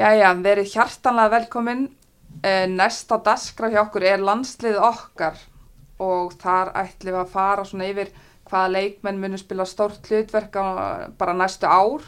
[0.00, 1.80] Jæja, verið hjartanlega velkomin.
[2.42, 5.34] Eh, Næst á daskra hjá okkur er landslið okkar
[6.00, 8.08] og þar ætlum við að fara svona yfir
[8.48, 10.56] hvaða leikmenn munum spila stórt hlutverk
[11.20, 12.06] bara næstu ár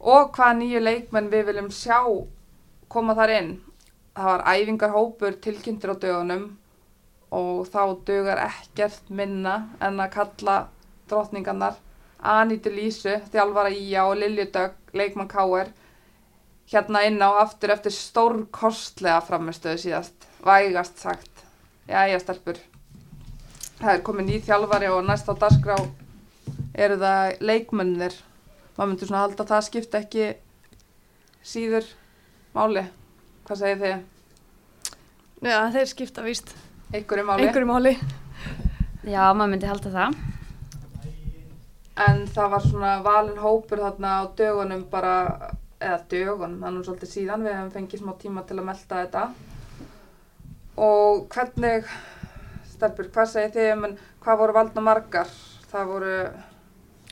[0.00, 2.02] og hvaða nýju leikmenn við viljum sjá
[2.92, 3.50] koma þar inn.
[4.12, 6.44] Það var æfingarhópur tilkynntir á dögunum
[7.32, 10.58] og þá dögar ekkert minna en að kalla
[11.08, 11.80] drottningarnar
[12.20, 15.72] Anítu Lísu, þjálfara Ía og Lilju Dögg, leikmann K.R.
[16.72, 21.44] hérna inn á aftur eftir stórkostlega framistöðu síðast, vægast sagt.
[21.86, 22.58] Jæja, stelpur.
[23.78, 25.76] Það er komið nýð þjálfari og næst á dagskrá
[26.74, 28.16] eru það leikmennir.
[28.76, 30.26] Maður myndur svona halda að það skipta ekki
[31.46, 31.86] síður
[32.56, 32.82] máli.
[33.46, 33.98] Hvað segir þið?
[35.46, 36.54] Já, þeir skipta víst
[36.94, 37.46] Einhverju máli?
[37.46, 37.92] einhverju máli.
[39.06, 40.16] Já, maður myndi halda það.
[42.06, 45.14] En það var svona valin hópur þarna á dögunum bara,
[45.86, 49.00] eða dögun, það er nú svolítið síðan, við hefum fengið smá tíma til að melda
[49.02, 49.22] þetta.
[50.86, 51.86] Og hvernig,
[52.74, 55.30] stelpur, hvað segir þið, menn, hvað voru valdna margar?
[55.70, 56.16] Það voru,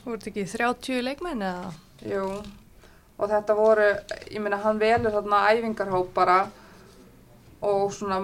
[0.03, 1.71] Þú ert ekki 30 leikmenn eða?
[2.05, 2.25] jú,
[3.17, 3.87] og þetta voru,
[4.29, 6.35] ég meina, hann velur þarna æfingarhóp bara
[7.65, 8.19] og svona,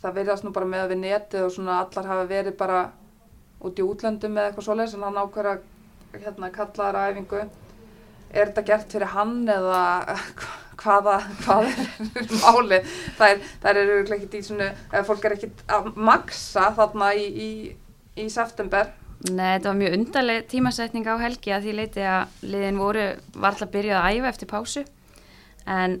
[0.00, 2.80] það verðast nú bara með við netið og svona allar hafa verið bara
[3.66, 7.42] út í útlöndum eða eitthvað svoleiðis en hann ákveður að hérna, kalla þær æfingu.
[8.36, 9.80] Er þetta gert fyrir hann eða
[10.82, 12.90] hvaða, hvað er málið?
[13.16, 14.70] Það er, það er ekkert í svona,
[15.08, 17.50] fólk er ekkert að maksa þarna í, í,
[18.20, 18.92] í september.
[19.30, 23.06] Nei, þetta var mjög undarleg tímasetning á helgi að því leiti að liðin voru
[23.40, 24.82] varla byrjuð að æfa eftir pásu
[25.66, 25.96] en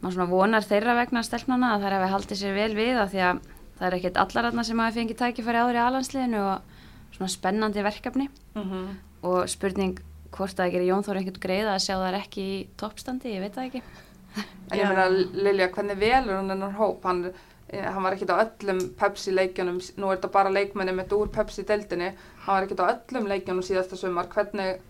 [0.00, 3.24] maður svona vonar þeirra vegna stelpnana að þær hefði haldið sér vel við af því
[3.26, 3.42] að
[3.78, 6.78] það er ekkert allar aðna sem hafi fengið tækifæri áður í alansliðinu og
[7.16, 8.88] svona spennandi verkefni Mm -hmm.
[9.22, 9.98] og spurning
[10.32, 13.44] hvort að það gerir Jón Þór einhvern greið að sjá þær ekki í toppstandi, ég
[13.44, 13.82] veit það ekki.
[14.72, 15.06] En ég meina,
[15.46, 17.02] Lilja, hvernig velur hann hennar hóp?
[17.04, 17.24] Hann,
[17.68, 22.12] eh, hann var ekkert á öllum Pepsi-leikjunum, nú er þetta bara leikmenni með úr Pepsi-deildinni,
[22.46, 24.30] hann var ekkert á öllum leikjunum síðasta sumar.
[24.32, 24.80] Hvernig,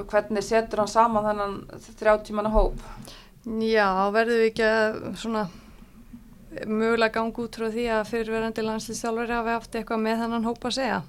[0.00, 1.58] hvernig setur hann saman þennan
[2.00, 2.80] þrjá tímana hóp?
[3.44, 5.48] Já, verðum við ekki að svona
[6.66, 10.76] mögulega ganga út frá því að fyrirverandi landslýstjálfari hafi haft eitthvað með þennan hóp að
[10.80, 11.00] segja.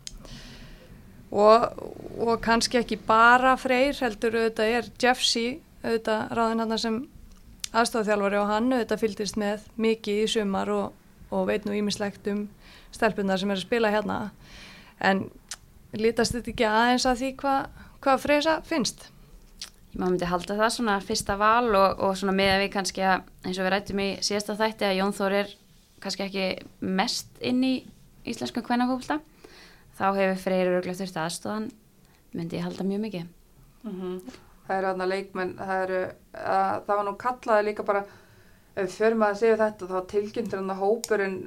[1.31, 1.83] Og,
[2.19, 5.45] og kannski ekki bara Freyr, heldur auðvitað er Jeffsy,
[5.83, 6.97] auðvitað ráðin hann sem
[7.71, 10.97] aðstofþjálfari og hann auðvitað fylgdist með mikið í sumar og,
[11.31, 12.43] og veit nú ímislegt um
[12.91, 14.19] stelpunar sem er að spila hérna.
[14.99, 15.29] En
[15.95, 19.07] lítast þetta ekki aðeins að því hvað hva Freysa finnst?
[19.91, 23.25] Maður myndi halda það svona fyrsta val og, og svona með að við kannski að
[23.45, 25.51] eins og við rættum í síðasta þætti að Jón Þór er
[26.03, 26.45] kannski ekki
[26.99, 27.73] mest inn í
[28.27, 29.19] íslensku kvennafólta
[30.01, 31.67] þá hefur Freyri örgulega þurft aðstofan
[32.33, 33.27] myndi ég halda mjög mikið.
[34.67, 35.99] Það eru þarna leikmenn, það eru,
[36.41, 38.01] að, það var nú kallaði líka bara,
[38.75, 41.37] ef förum að segja þetta, þá tilkynntur hann að hópurinn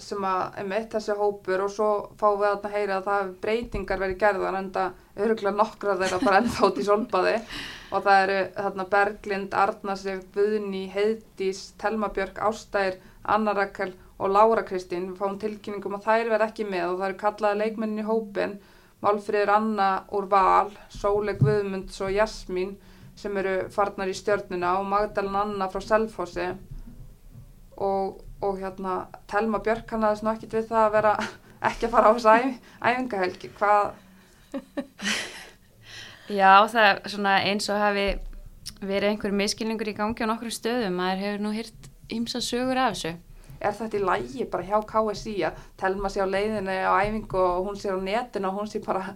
[0.00, 1.88] sem að er með þessi hópur og svo
[2.20, 6.38] fáum við að heyra að það breytingar verið gerðar en það örgulega nokkra þeirra bara
[6.40, 7.34] ennþá út í solbaði
[7.92, 13.92] og það eru þarna Berglind, Arnarsif, Guðni, Heiðdís, Telma Björk, Ástæðir, Anna Rakel
[14.22, 15.10] og Lára Kristín.
[15.10, 18.56] Við fáum tilkynningum að þær verð ekki með og það eru kallaði leikmennin í hópin,
[19.02, 22.76] Málfríður Anna úr Val, Sóle Guðmunds og Jasmín
[23.18, 26.46] sem eru farnar í stjörnuna og Magdalena Anna frá Selfossi
[27.82, 31.16] og, og hérna Telma Björk nú ekkert við það að vera
[31.72, 33.52] ekki að fara á þessu æf, æfingahelgi.
[33.58, 33.92] Hvað,
[36.32, 38.06] Já, það er svona eins og hafi
[38.82, 42.94] verið einhver miskilningur í gangi á nokkrum stöðum, maður hefur nú hýrt ymsa sögur af
[42.94, 43.14] þessu.
[43.62, 47.66] Er þetta í lægi bara hjá KSI að Telma sé á leiðinni á æfingu og
[47.68, 49.14] hún sé á netinu og hún sé bara,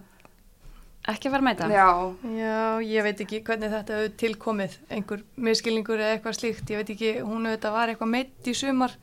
[1.07, 1.67] Ekki var með þetta?
[1.71, 1.89] já,
[2.35, 6.89] Já, ég veit ekki hvernig þetta hefur tilkomið, einhver miskilningur eða eitthvað slíkt, ég veit
[6.91, 8.95] ekki, hún auðvitað var eitthvað meitt í sumar,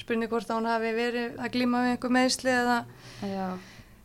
[0.00, 2.78] spurning hvort að hún hafi verið að glíma við einhver meðsli eða,
[3.22, 3.46] Já.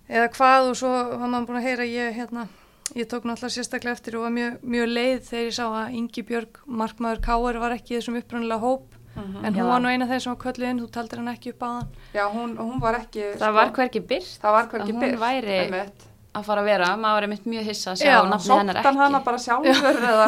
[0.05, 0.69] eða hvað.
[0.69, 2.45] Og svo var maður búin að heyra, ég, hérna,
[2.93, 6.25] ég tók náttúrulega sérstaklega eftir og var mjög, mjög leið þegar ég sá að Ingi
[6.29, 9.45] Björg, markmaður Káar, var ekki í þessum upprannilega hóp, Mhm.
[9.45, 9.67] en hún Já.
[9.67, 11.87] var nú eina þeir sem var kölluð inn, þú taldir hann ekki upp á hann.
[12.13, 15.59] já hún, hún var ekki, Það var hverki byrt það var hvergi að hún væri-
[15.65, 16.06] einmitt.
[16.37, 18.93] Að fara að vera, maður er mitt mjög hissa að sjá Já, nafnið hennar Sóttan
[18.93, 19.01] ekki.
[19.03, 20.27] hana bara sjálfur eða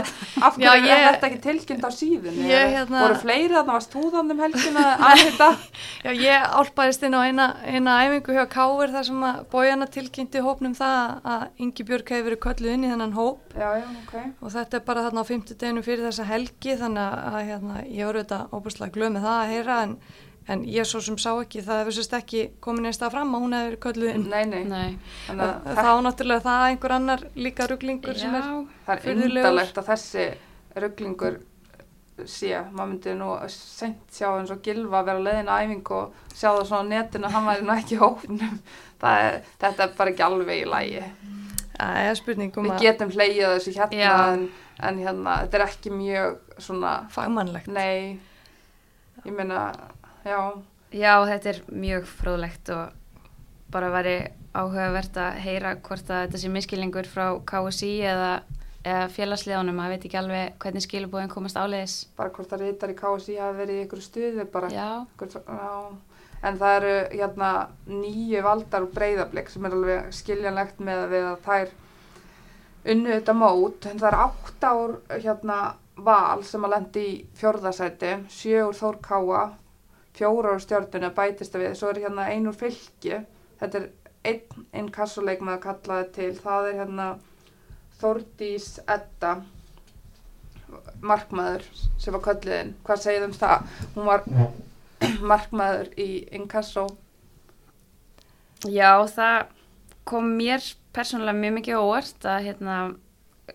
[0.50, 2.46] af Já, hverju er þetta ekki tilkynnt á síðunni?
[2.50, 5.50] Ég, Eða hérna- Voru fleiri þarna, varst þú þannig um helgina að þetta?
[6.06, 10.44] Já, ég álpaðist inn á eina, eina æfingu hjá Káir þar sem að bójana tilkynnti
[10.46, 14.16] hópnum það að Ingi Björg hefur verið kölluð inn í þennan hóp Já, já, ok.
[14.46, 18.24] og þetta er bara þarna á fimmtudeginu fyrir þessa helgi þannig að hérna, ég voru
[18.24, 19.96] þetta óbúslega glöð með það að heyra en,
[20.50, 23.46] en ég svo sem sá ekki, það hefur sérst ekki komin einst að fram að
[23.46, 24.26] hún hefur kölluð inn.
[24.32, 24.64] Nei, nei.
[24.70, 24.98] Nei.
[25.36, 28.50] Að Þá náttúrulega það einhver annar líka rugglingur sem er
[28.88, 30.28] það er undalegt að þessi
[30.80, 31.40] rugglingur
[32.28, 36.50] sé, maður myndi nú sent sjá eins og Gilva vera leiðin að æfingu og sjá
[36.50, 38.58] það svona á netinu að hann væri nú ekki í hófnum
[39.02, 41.04] það er, þetta er bara ekki alveg í lægi
[41.80, 44.42] Það er spurningum við að getum hleyið þessu hérna en,
[44.84, 47.70] en hérna, þetta er ekki mjög svona, fagmannlegt.
[47.72, 48.20] nei
[49.24, 49.70] ég meina,
[50.26, 50.40] já.
[50.92, 52.94] Já, þetta er mjög fróðlegt og
[53.72, 54.16] bara væri
[54.58, 58.30] áhugavert að heyra hvort að þetta sé miskilningur frá KSI eða,
[58.84, 61.98] eða félagsliðanum, maður veit ekki alveg hvernig skilubóðin komast áleiðis.
[62.18, 64.70] bara hvort að reytar í KSI hafi verið í ykkur stuði bara.
[64.74, 65.98] Já, Einhver- Já,
[66.50, 67.52] en það eru hérna
[67.88, 71.70] nýju valdar og breyðablik sem er alveg skiljanlegt með að við að þær
[72.90, 75.58] unnu þetta mót, en það er átt ár hérna
[76.00, 79.42] val sem að lendi í fjórðasæti, sjö úr Þór Káa,
[80.20, 83.22] fjóra úr stjórnuna bætist við, svo er hérna ein úr fylki,
[83.62, 83.90] þetta er
[84.30, 87.10] einn innkassuleik með að kalla það til, það er hérna
[88.00, 89.34] Þórdís Edda
[91.02, 91.64] markmaður
[92.00, 93.70] sem var kölliðin, hvað segið um það?
[93.96, 94.26] Hún var
[95.32, 96.86] markmaður í inkasso
[98.68, 99.48] já, það
[100.10, 100.64] kom mér
[100.96, 102.78] persónulega mjög mikið á óvart að hérna,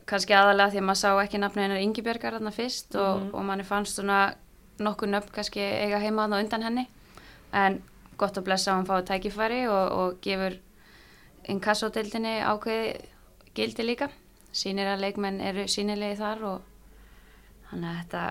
[0.09, 3.31] kannski aðalega því að maður sá ekki nafni hennar Ingibjörgar þarna fyrst og, Mhm.
[3.35, 4.21] og manni fannst svona
[4.79, 6.87] nokkuð nöfn kannski eiga heima á undan henni.
[7.53, 7.83] En
[8.19, 10.59] gott að blessa að hann fái tækifæri og, og gefur
[11.49, 12.95] inkassódeildinni ákveði
[13.55, 14.09] gildi líka.
[14.55, 16.73] Sýnir að leikmenn eru sýnilegi þar og
[17.71, 18.25] þannig að þetta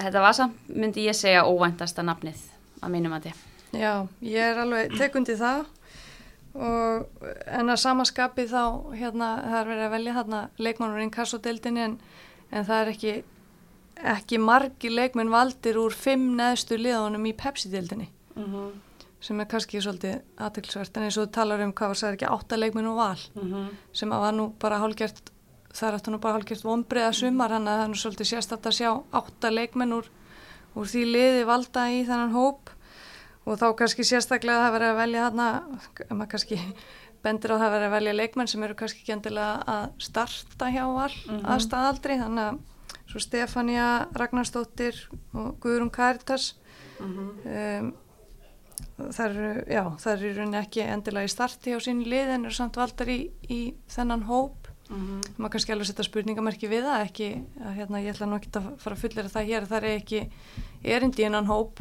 [0.00, 2.40] þetta var samt, myndi ég segja óvæntasta nafnið
[2.80, 3.46] að mínum að þið
[3.80, 3.92] Já,
[4.26, 5.66] ég er alveg tekundi það
[6.58, 8.62] og en að samaskapi þá
[8.96, 11.98] hérna það er verið að velja þarna leikmannur inn kassodeildinni en,
[12.50, 13.12] en það er ekki
[14.04, 18.70] ekki margi leikmenn valdir úr fimm neðstu liðunum í Pepsi-deildinni mm -hmm.
[19.20, 22.30] sem er kannski svolítið aðtilsvert en eins og þú talar um hvað var það ekki
[22.30, 23.18] átta leikmenn og val
[23.92, 25.30] sem að var nú bara hálgert
[25.74, 28.66] það er aftur nú bara hálgert vonbreiða sumar hann að það er nú svolítið sérstætt
[28.66, 30.06] að sjá átta leikmenn úr,
[30.76, 32.70] úr því liði valda í þennan hóp
[33.46, 35.62] og þá kannski sérstaklega að það verið að velja þarna,
[36.10, 36.58] maður kannski
[37.22, 40.66] bendir á það að verið að velja leikmenn sem eru kannski ekki endilega að starta
[40.70, 41.44] hjá val Mhm.
[41.46, 42.58] að staðaldri þannig að
[43.10, 44.96] svo Stefania Ragnarsdóttir
[45.34, 46.52] og Guðrún Karitas
[47.02, 47.90] um,
[49.00, 52.54] það eru, já, það eru rauninni ekki endilega í starti á sín lið en eru
[52.56, 53.60] samt valdar í, í
[53.90, 54.56] þennan hóp.
[54.90, 57.28] Maður kannski alveg setja spurningamerki við það ekki,
[57.62, 60.22] að hérna ég ætla nú ekki að fara að fullera það hér, það er ekki
[60.96, 61.78] erindi innan hóp.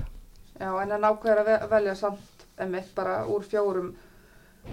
[0.60, 3.90] Já, en það nákvæður að ve- velja samt emitt bara úr fjórum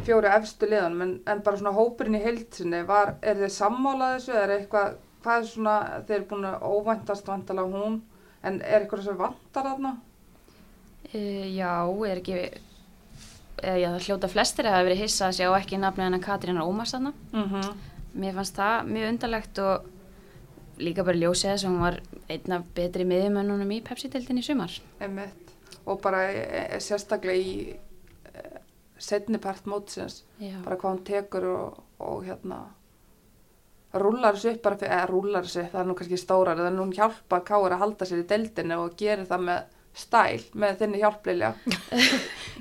[0.05, 4.35] fjóru efstu liðanum, en, en bara svona hópurinn í heildsinni, var, er þið sammálað þessu,
[4.43, 4.97] er eitthvað,
[5.27, 5.77] hvað er svona
[6.07, 7.99] þeir eru búin að óvæntast vantalega hún,
[8.47, 9.97] en er eitthvað sem vantar þarna?
[11.11, 11.73] Uh, já,
[12.07, 12.39] er ekki
[13.57, 16.69] eða já, það hljóta flestir að hafa verið hissa að sjá ekki nafnið hennar Katrínar
[16.69, 17.75] Ómarsanna Mm -hmm.
[18.15, 19.87] mér fannst það mjög undarlegt og
[20.79, 24.81] líka bara ljósið þess að hún var einn af betri miðjumönnunum í Pepsi-dildin í sumar
[25.01, 25.57] Emitt,
[25.87, 26.43] og bara e,
[26.77, 27.77] e, sérstaklega í
[28.35, 28.61] e,
[28.99, 30.25] setni part mótsins,
[30.65, 32.67] bara hvað hún tekur og, og hérna
[34.03, 36.81] rúlar þessu upp bara fyrir, eða rúlar þessu upp, það er nú kannski stórar, þannig
[36.81, 40.75] að hún hjálpar Káur að halda sér í deildinu og gerir það með stæl, með
[40.83, 41.51] þinni hjálplilja.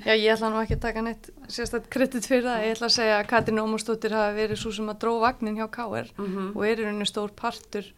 [0.06, 2.94] Já, ég ætla nú ekki að taka neitt sérstætt kredit fyrir það, ég ætla að
[2.96, 6.64] segja að Katrín Ómarsdóttir hafi verið svo sem að dró vagnin hjá Káir Mm og
[6.64, 7.90] er rauninni stór partur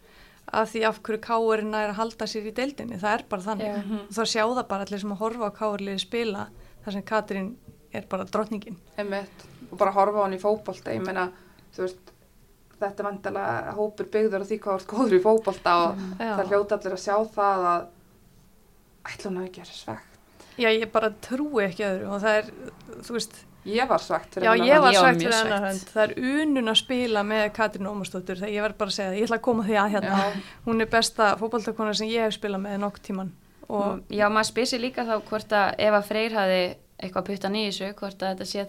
[0.49, 3.69] af því af hverju Káirinn er að halda sér í deildinni, það er bara þannig.
[3.69, 3.99] Já.
[4.09, 6.47] og þá sjá það bara allir sem að horfa á Káirliði spila
[6.85, 7.51] þar sem Katrín
[7.93, 8.79] er bara drottningin.
[8.97, 10.95] Einmitt, og bara horfa á hann í fótbolta.
[10.97, 11.29] Ég meina,
[11.77, 12.08] þú veist
[12.79, 16.33] þetta er vantilega hópur byggður á því hvað ert góður í fótbolta og Já.
[16.39, 17.83] það hljóta allir að sjá það að
[19.09, 20.17] ætla hún að gera svegt
[20.59, 22.49] Já, ég bara trúi ekki öðru og það er,
[23.07, 23.37] þú veist,
[23.69, 26.13] ég var svegt fyrir já hennar ég var Ég var svegt fyrir hennar það er
[26.43, 29.39] unun að spila með Katrín Ómarsdóttir, þegar ég verð bara að segja það, ég ætla
[29.39, 30.25] að koma því að hérna, Já.
[30.67, 33.31] hún er besta fótboltakona sem ég hef spilað með nokk tíman
[33.69, 36.61] og og já, maður sér líka þá hvort að ef að Freyr hafi
[36.99, 38.65] eitthvað puttan í þessu, hvort að þetta sé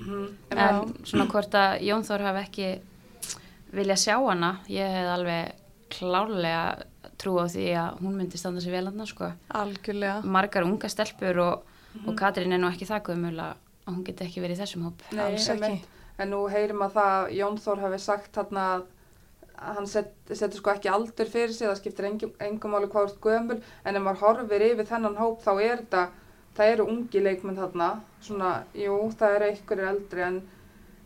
[0.00, 0.36] afskrifa Mhm.
[0.50, 2.80] en svona hvort að Jón Þór hafi ekki
[3.72, 5.52] vilja sjá hana ég hef alveg
[5.90, 6.82] klárlega
[7.18, 9.32] trú á því að hún myndi standa sér vel hann sko.
[9.54, 11.62] algjörlega, margar unga stelpur og,
[12.06, 13.54] og Katrín er nú ekki það gömul að
[13.88, 15.82] hún geti ekki verið í þessum hóp Nei, ekki.
[16.18, 18.82] en nú heyrim að það að Jón Þór hafi sagt þarna að
[19.60, 23.20] hann set, setur sko ekki aldur fyrir sig, það skiptir engum, engum máli hvað ert
[23.20, 26.08] gömul, en ef maður horfir yfir þennan hóp þá er þetta,
[26.60, 27.90] það eru ungi leikmenn þarna,
[28.22, 30.40] svona, jú, það eru einhverjir eldri, en,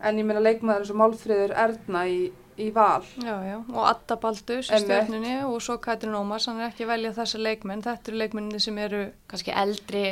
[0.05, 2.21] en ég meina leikmenn eins og Málfríður Erna í,
[2.59, 3.03] í val.
[3.23, 4.85] Já, já, og Adda Baldus í Einmitt.
[4.91, 8.61] stjórnunni og svo Katrín Ómars, hann er ekki að velja þessa leikmenn, þetta eru leikmenninni
[8.63, 10.05] sem eru, kannski eldri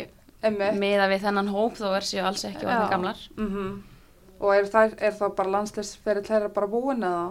[0.42, 3.82] miða við þennan hóp þó er sér alls ekki orðin gamlar Mm
[4.42, 7.28] Og er, þær, er þá bara landslisferill þeirra bara búin eða?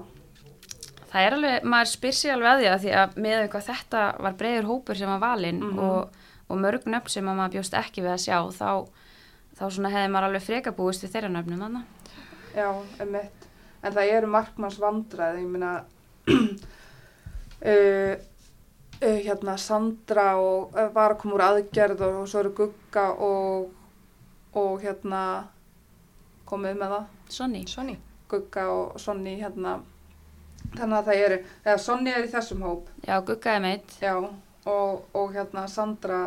[1.12, 4.70] það er alveg, maður spyr sér alveg að því að með eitthvað þetta var breyður
[4.70, 5.80] hópur sem var valinn Mhm.
[5.90, 6.21] og,
[6.52, 8.70] og mörg nöfn sem að maður bjóst ekki við að sjá þá,
[9.58, 11.84] þá svona hefði maður alveg freka búist við þeirra nöfnum þarna.
[12.56, 12.68] Já,
[13.06, 13.48] emitt.
[13.82, 15.72] En það eru markmanns vandræði, ég meina,
[17.72, 18.16] uh,
[19.02, 23.08] uh, hérna Sandra og uh, var að koma úr aðgerð og, og svo eru Gugga
[23.16, 23.72] og,
[24.58, 25.24] og hérna
[26.50, 27.64] komið með það, Sonni.
[27.72, 27.96] Sonny.
[28.32, 29.80] Gugga og Sonni hérna.
[30.76, 33.96] Þannig að það eru, eða Sonni er í þessum hóp, Já, guggaði meitt.
[34.04, 36.20] já, og, og hérna Sandra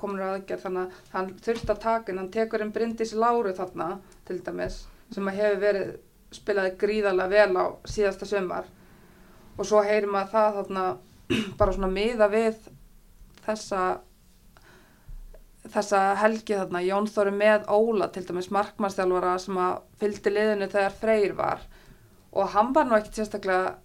[0.00, 3.54] komur úr aðgerð þannig að hann þurfti að taka inn, hann tekur inn Bryndís Láru
[3.56, 3.88] þarna
[4.28, 4.82] til dæmis
[5.14, 5.92] sem að hefur verið
[6.34, 8.66] spilaði gríðarlega vel á síðasta sömar
[9.56, 10.86] og svo heyrir maður það þarna
[11.58, 12.58] bara svona miða við
[13.46, 13.84] þessa
[15.72, 16.82] þessa helgi þarna.
[16.84, 21.64] Jón Þóri með Óla til dæmis markmannstjálfara sem að fylgdi liðinu þegar Freyr var.
[22.36, 23.76] Og hann var nú ekkert sérstaklega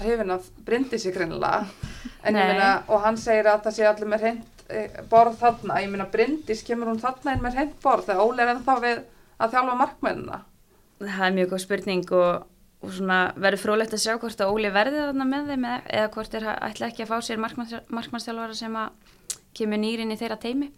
[0.00, 1.64] hrifin af Bryndísi greinilega.
[2.24, 2.52] En ég Nei.
[2.52, 4.59] meina og hann segir að það sé allir með hreint
[5.10, 8.08] borð þarna, ég meina Bryndís kemur hún þarna inn með hreint borð?
[8.08, 9.02] Þegar Óli er ennþá við
[9.40, 10.40] að þjálfa markmennina?
[11.00, 12.44] Það er mjög góð spurning og,
[12.84, 16.12] og svona verður frólægt að sjá hvort að Óli verði þarna með þeim eða, eða
[16.16, 19.16] hvort er ætla ekki að fá sér markmannstjálfara sem að
[19.56, 20.70] kemur nýrin í þeirra teimi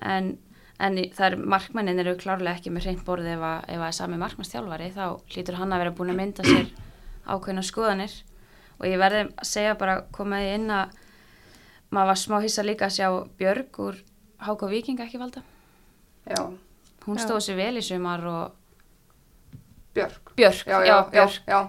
[0.00, 0.36] en,
[0.78, 4.92] en er markmannin eru klárlega ekki með hreint borð ef að, ef að sami markmannstjálfari
[4.94, 6.70] þá hlýtur hann að vera búin að mynda sér
[7.30, 8.14] ákveðna skoðanir.
[8.80, 10.94] Og ég verði að segja bara komaði inn að
[11.90, 13.08] maður var smá hissa líka að sjá
[13.40, 13.98] Björg úr
[14.40, 15.42] Háka Víking ekki valda.
[16.30, 16.46] Já,
[17.06, 18.56] hún stóð sér vel í sumar og
[19.94, 21.60] Björk Björk, já, já, já, já,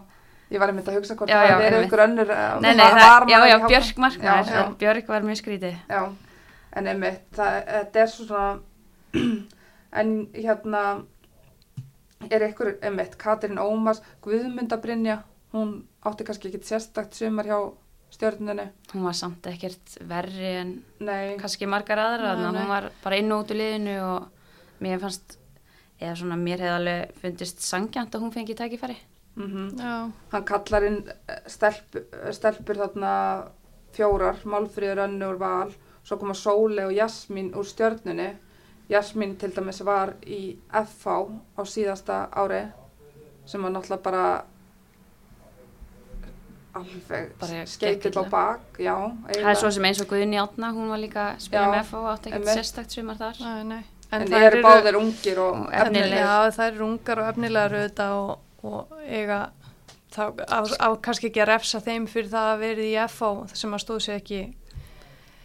[0.52, 1.88] ég var einmitt að hugsa hvort Já, það einmitt.
[1.88, 3.58] ykkur önnur eh, Nei, nei, var- það, já, já.
[3.68, 5.80] Björk markmaður, Björk var mjög skrítið.
[5.90, 6.02] Já,
[6.78, 7.58] en einmitt, það,
[8.04, 8.60] er svo svona,
[10.04, 10.84] en hérna
[12.30, 15.24] er ykkur, einmitt, Katrín Ómars, Guðmundabrynja,
[15.56, 17.58] hún átti kannski ekki sérstakt sumar hjá
[18.12, 22.90] stjörnunni, Hún var samt ekkert verri en nei, kannski margar aðra, þannig að hún var
[23.04, 25.38] bara inn og út úr liðinu og mér fannst,
[26.02, 28.98] eða svona mér hefði alveg fundist sangjant að hún fengi tækifæri.
[29.36, 30.12] mm Já.
[30.32, 33.14] hann kallar inn eh, stelp, eh, stelpur þarna
[33.96, 35.72] fjórar, Málfríður Önnur Val,
[36.04, 38.36] svo koma Sóli og Jasmín úr stjörnunni,
[38.90, 41.08] Jasmín til dæmis var í FH
[41.56, 42.66] á síðasta ári
[43.46, 44.26] sem var náttúrulega bara
[46.78, 48.94] alveg Bara skeitið á bak, já,
[49.30, 51.82] Það er svo sem eins og Guðni Átna, hún var líka að spila Já, með
[51.86, 53.42] FH og átti ekkert sérstakt sumar þar.
[53.46, 53.82] Nei, nei.
[54.12, 56.22] en, þær eru báðir ungir og efnilegir.
[56.22, 58.32] Já, það eru ungar og efnilegar auðvitað og,
[58.72, 59.42] og eiga
[60.12, 63.78] þá á, á kannski ekki að refsa þeim fyrir það að verið í FH sem
[63.78, 64.42] að stóð sér ekki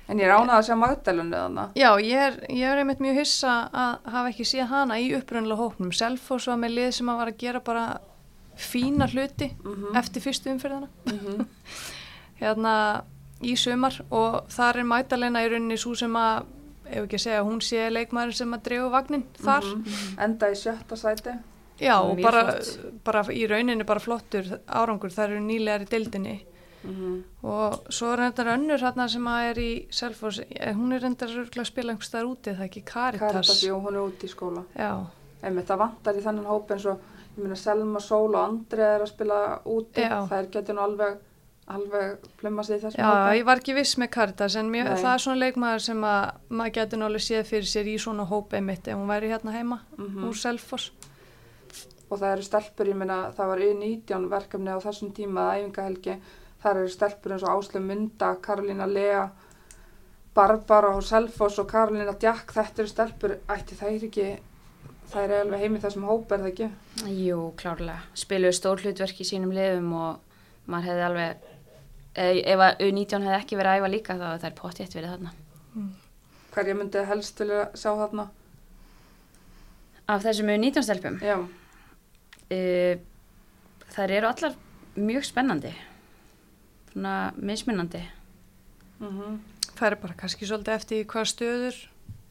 [0.06, 1.78] En ég ránaði að sjá Magdalunu þannig.
[1.80, 5.58] Já, ég er, ég er einmitt mjög hissa að hafa ekki séð hana í upprunnulega
[5.58, 7.86] hóknum Selfoss var með lið sem að var að gera bara
[8.56, 10.88] fína hluti Mm eftir fyrstu umferðina.
[12.40, 12.74] Hérna
[13.44, 16.46] í sumar og þar er Magdalena í rauninni svo sem að
[16.86, 19.64] ef ekki að segja hún sé leikmaður sem að drefa vagnin þar.
[19.76, 20.18] Mhm.
[20.26, 21.36] Enda í sjötta sæti.
[21.80, 22.56] Já, og bara,
[23.04, 26.36] bara í rauninni bara flottur árangur, það eru nýlegar í deildinni.
[26.86, 31.02] Mm og svo er þetta önnur hérna sem að er í Selfoss, eh, hún er
[31.02, 32.82] örugglega að spila einhvers staðar úti, það er ekki?
[32.84, 33.32] Caritas.
[33.32, 34.64] Karitas, jú, hún er út í skóla.
[34.74, 35.06] Já,
[35.42, 37.00] Einmitt, það vantar í þennan hóp eins og,
[37.42, 40.00] meina, Selma, Sól og Andri er að spila úti.
[40.02, 40.20] Já.
[40.32, 41.18] Er getur nú alveg,
[41.68, 43.38] alveg plumma sig í þessum já hópi.
[43.40, 46.72] ég var ekki viss með Caritas en mjö, það er svona leikmaður sem að maður
[46.78, 50.24] getur náttúrulega séð fyrir sér í svona hópi mitt ef hún væri hérna heima Mhm.
[50.28, 50.90] úr Selfoss.
[52.10, 56.20] Og það eru stelpur, ég meina, það var U19 verkefni á þessum tíma, æfingahelgi.
[56.62, 59.28] Það eru stelpur eins og Áslu Munda, Karolína Lea,
[60.34, 62.52] Barbara og Selfoss og Karolína Djakk.
[62.52, 64.26] Þetta eru stelpur, ætti er ekki,
[65.10, 66.68] það er alveg heim í þessum hópi, er það ekki?
[67.16, 68.00] Jú, klárlega.
[68.18, 71.50] Spiluðu stór hlutverk í sínum liðum og maður hefði alveg,
[72.14, 75.14] eh, ef að U19 hefði ekki verið að æfa líka þá það er pottjætt verið
[75.14, 75.34] þarna.
[76.56, 78.28] Hverja myndi helst vilja sjá þarna?
[80.08, 82.94] Af þessum U19 stelpum, Já, uh,
[83.96, 84.54] þær eru allar
[84.96, 85.74] mjög spennandi,
[86.92, 88.02] svona mismunandi.
[89.00, 89.40] mhm,
[89.76, 91.76] Það er bara kannski svolítið eftir hvað stöður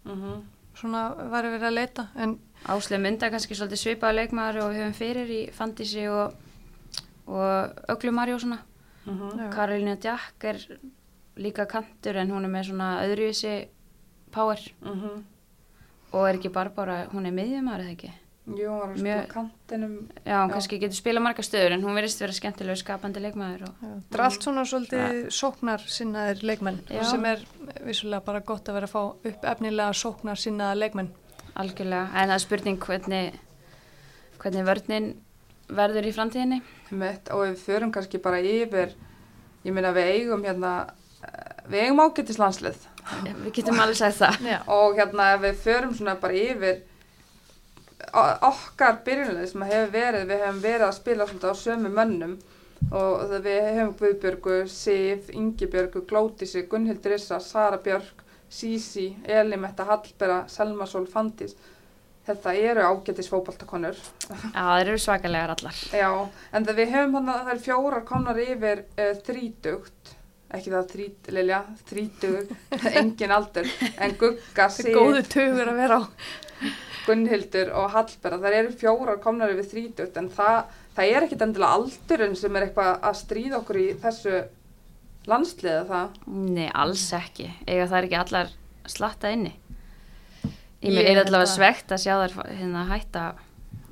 [0.04, 0.42] mhm.
[0.74, 4.96] svona væri verið að leita en Áslega mynda kannski svolítið svipaða leikmaður og við höfum
[4.98, 6.34] fyrir í Fandísi og,
[7.30, 8.58] og Öglumari og svona.
[9.06, 9.38] Mhm.
[9.38, 9.50] Já.
[9.54, 10.58] Karolina Djakk er
[11.38, 13.68] líka kantur en hún er með svona öðruvísi
[14.32, 15.24] power Mhm.
[16.14, 18.12] og er ekki Barbara, hún er miðjumar eða ekki?
[18.48, 20.10] Jú, hún var að Mjög- kantinum.
[20.26, 20.54] Já, hún Já.
[20.54, 24.42] kannski getur spila marga stöður en hún verðist vera skemmtilega skapandi leikmaður Það er allt
[24.42, 27.04] svona svolítið sóknar sinnaðir leikmenn Já.
[27.04, 27.38] sem er
[27.86, 31.10] vissulega bara gott að vera að fá upp efnilega sóknar sinnaða leikmenn.
[31.56, 33.40] Algjörlega, en það er spurning hvernig
[34.42, 35.12] hvernig vörnin
[35.76, 36.60] verður í framtíðinni.
[36.94, 38.92] Mitt, og við förum kannski bara yfir,
[39.66, 40.74] ég meina við eigum hérna,
[41.26, 44.38] eh, við eigum ágættislandslið Við getum alveg sagt það.
[44.50, 44.60] Já.
[44.68, 46.82] og hérna ef við förum svona bara yfir
[48.16, 52.36] okkar byrjunlega sem hefur verið, við hefum verið að spila svolítið á sömu mönnum
[52.92, 58.25] og við hefum Guðbjörgu, Sif, Ingibjörgu, Glótísi, Gunnhildur Issa, Sara Björk,
[58.56, 61.56] Sísi, Elimetta, Hallbera, Selmasól, Fandís.
[62.26, 63.98] Þetta eru ágættis fótboltakonur.
[64.26, 65.82] Já, það eru svakalegar allar.
[65.94, 66.10] Já,
[66.56, 70.16] en það við höfum hann að það er fjórar komnar yfir uh, þrítugt,
[70.56, 72.56] ekki það þrít, Lilja, þrítug,
[73.02, 73.70] engin aldur,
[74.00, 76.04] en Gugga, Það er góðu tugur að vera á.
[77.06, 81.78] Gunnhildur og Hallbera, það eru fjórar komnar yfir þrítugt, en það, það er ekkit endilega
[81.78, 84.40] aldurinn sem er eitthvað að stríða okkur í þessu
[85.28, 86.10] landsliða það.
[86.28, 87.50] Nei, alls ekki.
[87.68, 88.52] Ega það er ekki allar
[88.86, 89.54] slatta inni.
[90.86, 93.24] Ég Ég er allavega að- svegt að sjá þær hérna hætta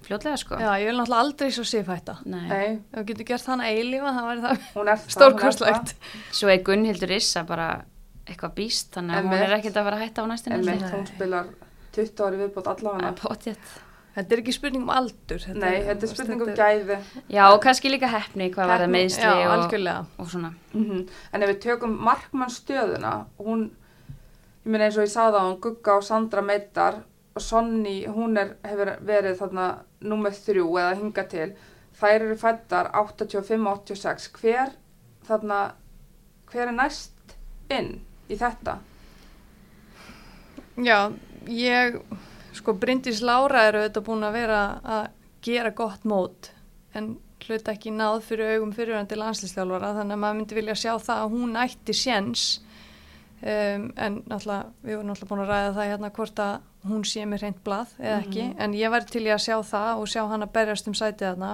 [0.03, 0.55] fljótlega sko.
[0.59, 2.17] Já, ég vil náttúrulega aldrei svo sifhætta.
[2.25, 2.47] Nei.
[2.49, 5.95] Nei, Ef þú getur gert hana eilífa, það væri það er stórkostlegt.
[6.31, 7.85] Svo er Gunnhildur Issa bara
[8.27, 10.59] eitthvað býst, þannig að hún er ekkert að að hætta á næstunni.
[10.59, 10.93] En held mitt, ég.
[10.93, 11.45] hún spilar
[11.93, 13.15] 20 ári viðbót Það allavega.
[14.15, 14.23] Er.
[14.23, 15.45] Þetta er ekki spurning um aldur.
[15.57, 16.97] Nei, þetta er spurning um þetta er- gæði.
[17.33, 20.05] Já, og kannski líka heppni hvað var það meðsli Já, og, algjörlega.
[20.19, 20.53] Og svona.
[21.33, 23.71] En ef við tökum markmannstöðuna, hún,
[24.65, 27.01] ég meina eins og ég sagði á hann, Gugga og Sandra meittar
[27.35, 29.67] og Sonny, hún er, hefur verið þarna
[30.01, 31.53] númer þrjú eða hinga til.
[31.97, 34.29] Þær eru fættar 85-86.
[34.39, 34.73] Hver,
[35.27, 35.59] þarna,
[36.51, 37.35] hver er næst
[37.69, 38.77] inn í þetta?
[40.77, 41.11] Já,
[41.47, 41.99] ég,
[42.53, 45.05] sko Bryndís Lára eru þetta búin að vera að
[45.43, 46.51] gera gott mót
[46.93, 47.15] en
[47.47, 51.33] hlut ekki náð fyrir augum fyrirvændi landslýstjálfara þannig að maður myndi vilja sjá það að
[51.33, 52.43] hún ætti séns.
[53.43, 56.53] Um, en náttúrulega, við vorum náttúrulega búin að ræða það hérna hvort að
[56.87, 60.03] hún sé með reynd blað eða ekki, en ég væri til í að sjá það
[60.03, 61.49] og sjá hann að berjast um sætið þarna.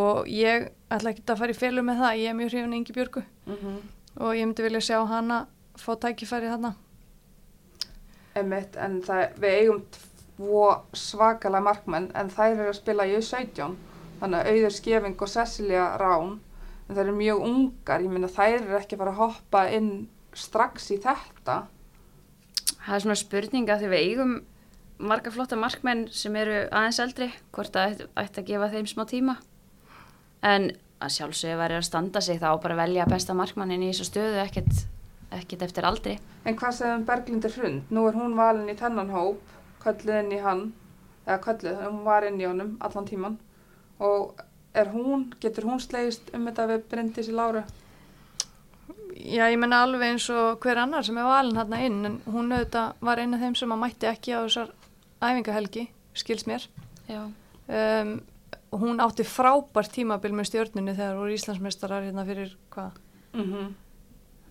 [0.00, 2.96] Og ég ætla ekki að fara í félu með það, ég er mjög hrifin Ingi
[2.96, 3.78] Björgu Mm -hmm.
[4.20, 6.74] og ég myndi vilja sjá hana fá tækifæri þarna.
[8.34, 9.82] Einmitt, en það, við eigum
[10.96, 13.74] svakalega markmenn en þær eru að spila í U17
[14.20, 16.38] þannig að Auður Skefing og Cecilia Rán
[16.88, 19.92] en þær eru mjög ungar, ég minna þær eru ekki að fara að hoppa inn
[20.36, 21.62] strax í þetta
[22.80, 24.30] Það er svona spurninga því við eigum
[25.00, 29.36] marga flotta markmenn sem eru aðeins eldri, hvort það ætti, að gefa þeim smá tíma.
[30.44, 34.40] En að sjálfsögðu væri að standa sig þá bara velja besta markmannin í þessu stöðu,
[34.42, 34.84] ekkert,
[35.36, 36.16] ekkert eftir aldri.
[36.44, 37.92] En hvað segðum Berglindur Hrund?
[37.92, 40.72] Nú er hún valin í þennan hóp, kölluð inn í hann,
[41.26, 43.38] eða kölluð, hún var inn í honum allan tíman
[44.00, 44.40] og
[44.74, 47.64] er hún, getur hún slegist um þetta við Bryndis í Láru?
[49.20, 52.52] Já, ég menna alveg eins og hver annar sem er valin hérna inn en hún
[52.54, 54.70] auðvitað var eina af þeim sem að mætti ekki á þessar
[55.20, 56.64] æfingahelgi, skils mér.
[57.10, 57.26] Já.
[57.68, 58.14] Um,
[58.80, 62.98] hún átti frábært tímabil með stjórnunni þegar voru Íslandsmeistarar hérna fyrir hvað,
[63.32, 63.74] Mm -hmm.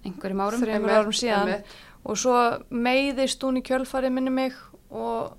[0.06, 0.62] Einhverjum árum.
[0.62, 1.64] þreymur árum síðan.
[2.06, 4.54] Og svo meiðist hún í kjölfarið minni mig
[4.90, 5.36] og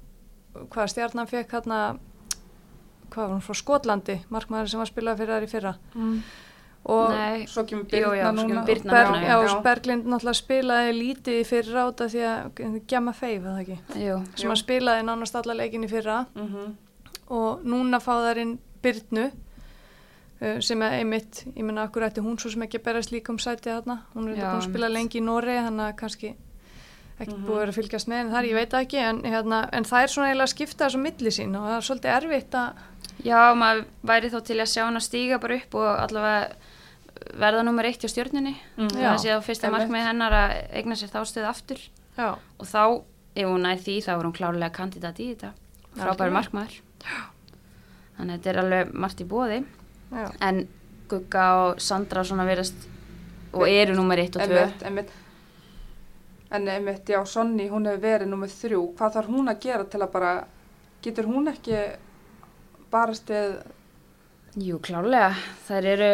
[0.73, 1.81] hvað stjarnan fekk hérna,
[3.11, 5.75] hvað var hún frá Skotlandi, markmaður sem var spilað fyrir þar í fyrra.
[5.95, 6.21] Mm.
[6.91, 8.63] Og Nei, Svo kemur Birna núna.
[8.65, 9.57] Birna Berg, já, já.
[9.67, 13.77] Berglind náttúrulega spilaði lítið í fyrra át af því að gemma feif, eða ekki?
[14.01, 14.55] jú, sem Jú.
[14.55, 16.71] að spilaði nánast alla leikin í fyrra Mm
[17.31, 22.39] og núna fá þær inn Byrnu uh, sem er einmitt, ég menna akkur ætti hún
[22.41, 24.91] svo sem ekki að berast líka um sætið þarna hún er þetta búin að spila
[24.91, 26.33] lengi í Nóri þannig að kannski
[27.21, 27.47] ekki Mhm.
[27.47, 30.29] búið að fylgjast með en þar, ég veit ekki en, hérna, en það er svona
[30.31, 32.73] eiginlega að skipta þessu milli sín og það er svolítið erfitt að
[33.23, 36.53] Já, maður væri þá til að sjá hann að stíga bara upp og allavega
[37.37, 38.55] verða nummer eitt hjá stjórnunni.
[38.79, 38.89] Mm.
[38.97, 39.11] Já.
[39.13, 41.77] Það sé á fyrsta markmið hennar að eigna sér þá stöð aftur.
[42.17, 43.03] já, Og þá,
[43.37, 45.53] ef hún nær því, þá er hún klárlega kandidat í þetta.
[45.99, 46.81] Frábæri markmaður.
[48.17, 49.65] Þannig að þetta er alveg margt í bóði.
[50.13, 50.31] já.
[50.41, 50.69] En
[51.09, 52.75] Gugga og Sandra svona verðast
[53.53, 54.65] og eru nummer eitt og tvö.
[56.51, 58.81] En einmitt, já, Sonny, hún hefur verið nummið þrjú.
[58.99, 60.33] Hvað þarf hún að gera til að bara,
[61.05, 61.77] getur hún ekki
[62.91, 63.61] barast við,
[64.59, 65.29] Jú, klárlega.
[65.69, 66.09] Það eru,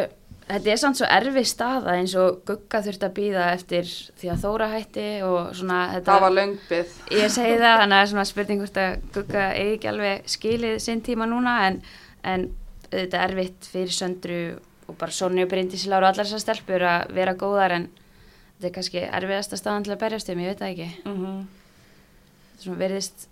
[0.45, 4.43] þetta er samt svo erfið staða eins og Gugga þurfti að býða eftir því að
[4.45, 6.11] Þóra hætti og svona þetta.
[6.11, 6.93] það var löngbið.
[7.17, 10.29] Ég segi það, þannig að það er svona spurning hvort að Gugga eigi ekki alveg
[10.37, 11.81] skilið sinn tíma núna en,
[12.29, 12.47] en
[12.93, 14.41] þetta er erfitt fyrir söndru
[14.87, 17.89] og bara Sonny og Bryndís Láru og allar þessar stelpur að vera góðar en
[18.57, 20.89] þetta er kannski erfiðasta staðan til að berjast um, ég veit það ekki.
[21.05, 21.47] Mm -hmm.
[22.53, 23.29] Þetta svona verðist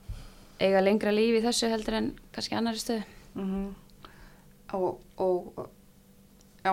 [0.61, 3.05] eiga lengra líf í þessu heldur en kannski annari stöðu.
[3.35, 3.75] Mhm.
[4.75, 5.69] og, og, og,
[6.65, 6.73] já,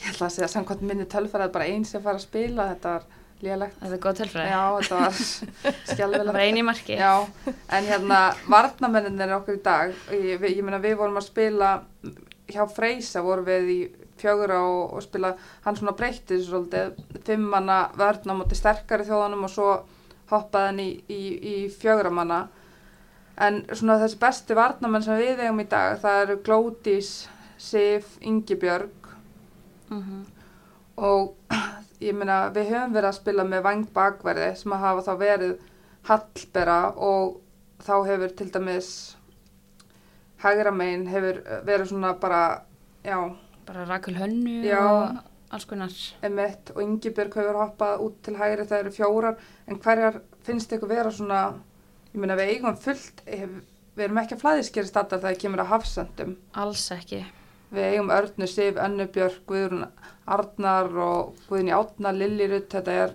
[0.00, 3.02] ég ætla að segja samkvæmt minni tölfærað bara eins að fara að spila, þetta var
[3.42, 3.76] lélegt.
[3.80, 4.50] Það er góð tölfræði.
[4.50, 5.12] Já, þetta var
[5.62, 6.32] Það skjálfilegt.
[6.32, 6.96] var eini marki.
[6.96, 7.26] Já,
[7.70, 11.82] en hérna varnamennin er okkur í dag, ég, ég meina við vorum að spila
[12.50, 13.80] hjá Freysa voru við í
[14.20, 19.46] fjögur og, og spila, hann svona breytti þessu svolítið, fimmanna vörn á móti sterkari þjóðanum
[19.48, 19.70] og svo
[20.30, 22.40] hoppaði hann í, í, í fjöguramanna
[23.40, 27.12] en svona þessi besti varnamenn sem við eigum í dag, það eru Glódís,
[27.60, 28.96] Sif, Ingibjörg.
[29.90, 30.26] Mhm.
[30.96, 31.34] og
[32.04, 35.54] ég meina við höfum verið að spila með vang bakverði sem að hafa þá verið
[36.08, 37.40] hallbera og
[37.84, 38.90] þá hefur til dæmis
[40.44, 42.42] hægra megin hefur verið svona bara
[43.04, 43.18] já,
[43.70, 44.78] Bara Rakel Hönnu Já.
[44.82, 45.18] og
[45.54, 45.92] alls konar.
[46.26, 49.36] emitt og Ingibjörg hefur hoppað út til hægri það eru fjórar
[49.70, 51.40] en hverjar finnst ykkur vera svona
[52.10, 53.50] ég meina við eigum fullt hef,
[53.94, 57.20] við erum ekki að flæðiskeri statar þegar það kemur að hafsendum Alls ekki.
[57.70, 59.84] við eigum Örnu, Sif, Önnubjörg Guðrún
[60.26, 63.14] Arnar og Guðni Átna, Lillirut þetta er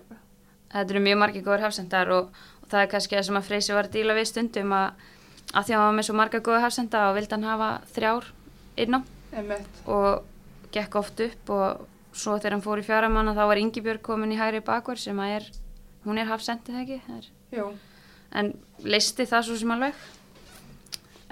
[0.72, 2.32] Þetta eru mjög margir góður hafsendar og,
[2.64, 5.04] og það er kannski það sem að Freysi var að díla við stundum að,
[5.54, 8.32] að því að hann var með svo marga góða hafsenda og vildi hann hafa þrjár
[8.84, 9.00] inn á
[9.36, 10.24] emitt og
[10.76, 11.86] gekk oft upp og
[12.16, 15.34] svo þegar hann fór í fjaramanna þá var Ingibjörg komin í hægri bakvar sem að
[15.40, 15.50] er,
[16.06, 17.74] hún er hafsendið ekki, er,
[18.36, 20.06] en listi það svo sem alveg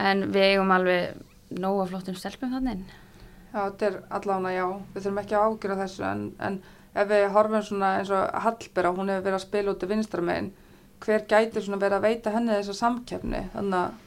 [0.03, 2.83] en við eigum alveg nóga flottum stelpum þannig
[3.53, 6.59] já, þetta er allána já við þurfum ekki að ágjöra þessu en, en
[6.93, 10.53] ef við horfum svona eins og Hallbera hún hefur verið að spila út í vinstramegin
[11.03, 13.45] hver gæti svona verið að veita henni þessa samkeppni?
[13.53, 14.01] Þannig að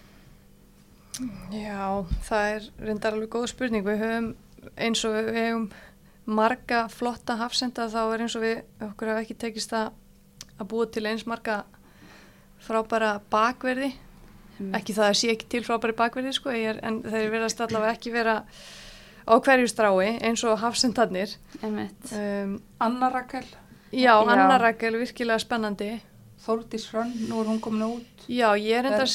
[1.48, 3.84] Já, það er reyndar alveg góð spurning.
[3.86, 4.26] Við höfum
[4.76, 5.68] eins og við höfum
[6.26, 9.92] marga flotta hafsenda þá er eins og við okkur hafa ekki tekist að,
[10.58, 11.60] að búa til eins marga
[12.66, 13.92] frábæra bakverði.
[14.74, 18.12] Ekki það að sé ekki til frábæri bakverði sko, er, en þeir verðast allavega ekki
[18.14, 18.36] vera
[19.26, 21.36] á hverju strái eins og hafsendarnir.
[21.62, 23.46] Um, Anna Rakel,
[23.92, 24.28] já, Já.
[24.32, 25.90] Anna Rakel virkilega spennandi.
[26.46, 29.06] Þórdís Hrönn nú er hún komin út Já, ég er enda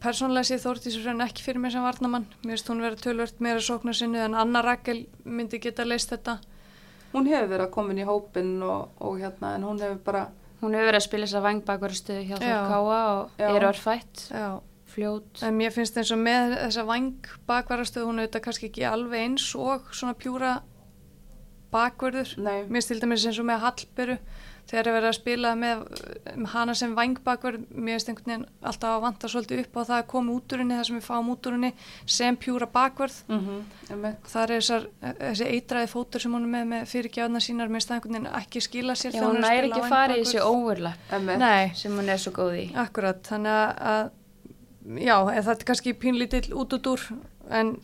[0.00, 2.24] persónlega sé Þórtís Hrönn ekki fyrir mig sem varnamann.
[2.44, 6.38] Mér finnst hún vera tölvört meira sóknarsinnu en Anna Rakel myndi geta leist þetta.
[7.12, 10.26] hún hefur verið að komin í hópin og, og hérna en hún hefur bara
[10.60, 12.48] Hún hefur verið að spila þess að vangbakvaru stöðu hjá Já.
[12.48, 13.48] Þór Káa og Já.
[13.56, 14.48] er orðfætt, Já,
[14.90, 15.42] fljót.
[15.46, 19.46] en mér finnst eins og með þessa vang bakvarastöðu hún auðvitað kannski ekki alveg eins
[19.54, 20.56] og svona pjúra
[21.72, 22.34] bakvörður.
[22.42, 24.18] nei, Mér finnst til dæmis eins og með Hallberu
[24.68, 25.82] þegar er verið að spila með
[26.34, 29.96] um, hana sem vangbakvörð, mér finnst einhvern veginn alltaf að vanta svolítið upp á það
[29.96, 31.70] að koma út úr henni, það sem við fáum út úr henni
[32.18, 33.18] sem pjúra bakvörð.
[33.28, 37.68] mm emitt Það er þessar, þessi eitraði fótur sem hún er með, með fyrirgjáðna sínar,
[37.72, 40.42] mér finnst það einhvern veginn ekki skila sér Já, hún er ekki fara í þessi
[41.40, 42.66] Nei, sem hún er svo góð í.
[42.76, 43.56] akkurat, þannig
[43.92, 44.10] að,
[45.00, 47.08] já, það er kannski pínlítill út út úr,
[47.48, 47.78] en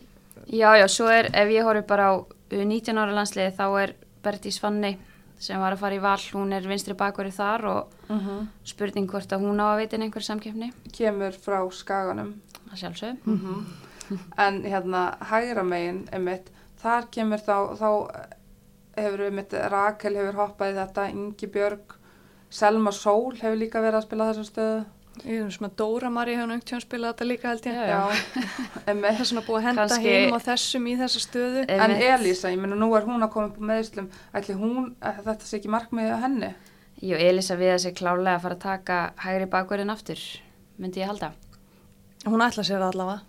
[0.45, 3.93] Já, já, svo er, ef ég horfi bara á uh, 19 ára landsliði, þá er
[4.25, 4.93] Bertís Fanny
[5.39, 9.31] sem var að fara í val, hún er vinstri bakverið þar og mm spurning hvort
[9.31, 12.35] að hún á að veitin einhver samkeppni, kemur frá skaganum.
[12.71, 13.19] Að sjálfsög.
[13.25, 13.65] mm
[14.37, 17.89] en hérna hægra megin emitt, þar kemur þá þá
[18.95, 21.95] hefur emitt Rakel hefur hoppað í þetta, Ingi Björg
[22.49, 24.83] Selma Sól hefur líka verið að spila þessa stöðu
[25.23, 27.73] ég er svona Dóra Mari hefur nöngt spila þetta líka held ég.
[27.73, 28.43] Já, já.
[28.85, 31.61] Það emitt er svona búið að henda Kannski- hinum á þessum í þessa stöðu.
[31.69, 32.03] En Einmitt.
[32.03, 35.57] Elísa, ég meina nú er hún að koma upp meðslum, ætli hún, að þetta sé
[35.59, 36.51] ekki markmið að henni?
[37.01, 40.19] Jú, Elisa við að sé klálega að fara að taka hægri bakverðin aftur,
[40.79, 41.31] myndi ég halda.
[42.25, 43.21] Hún ætla sér það allavega.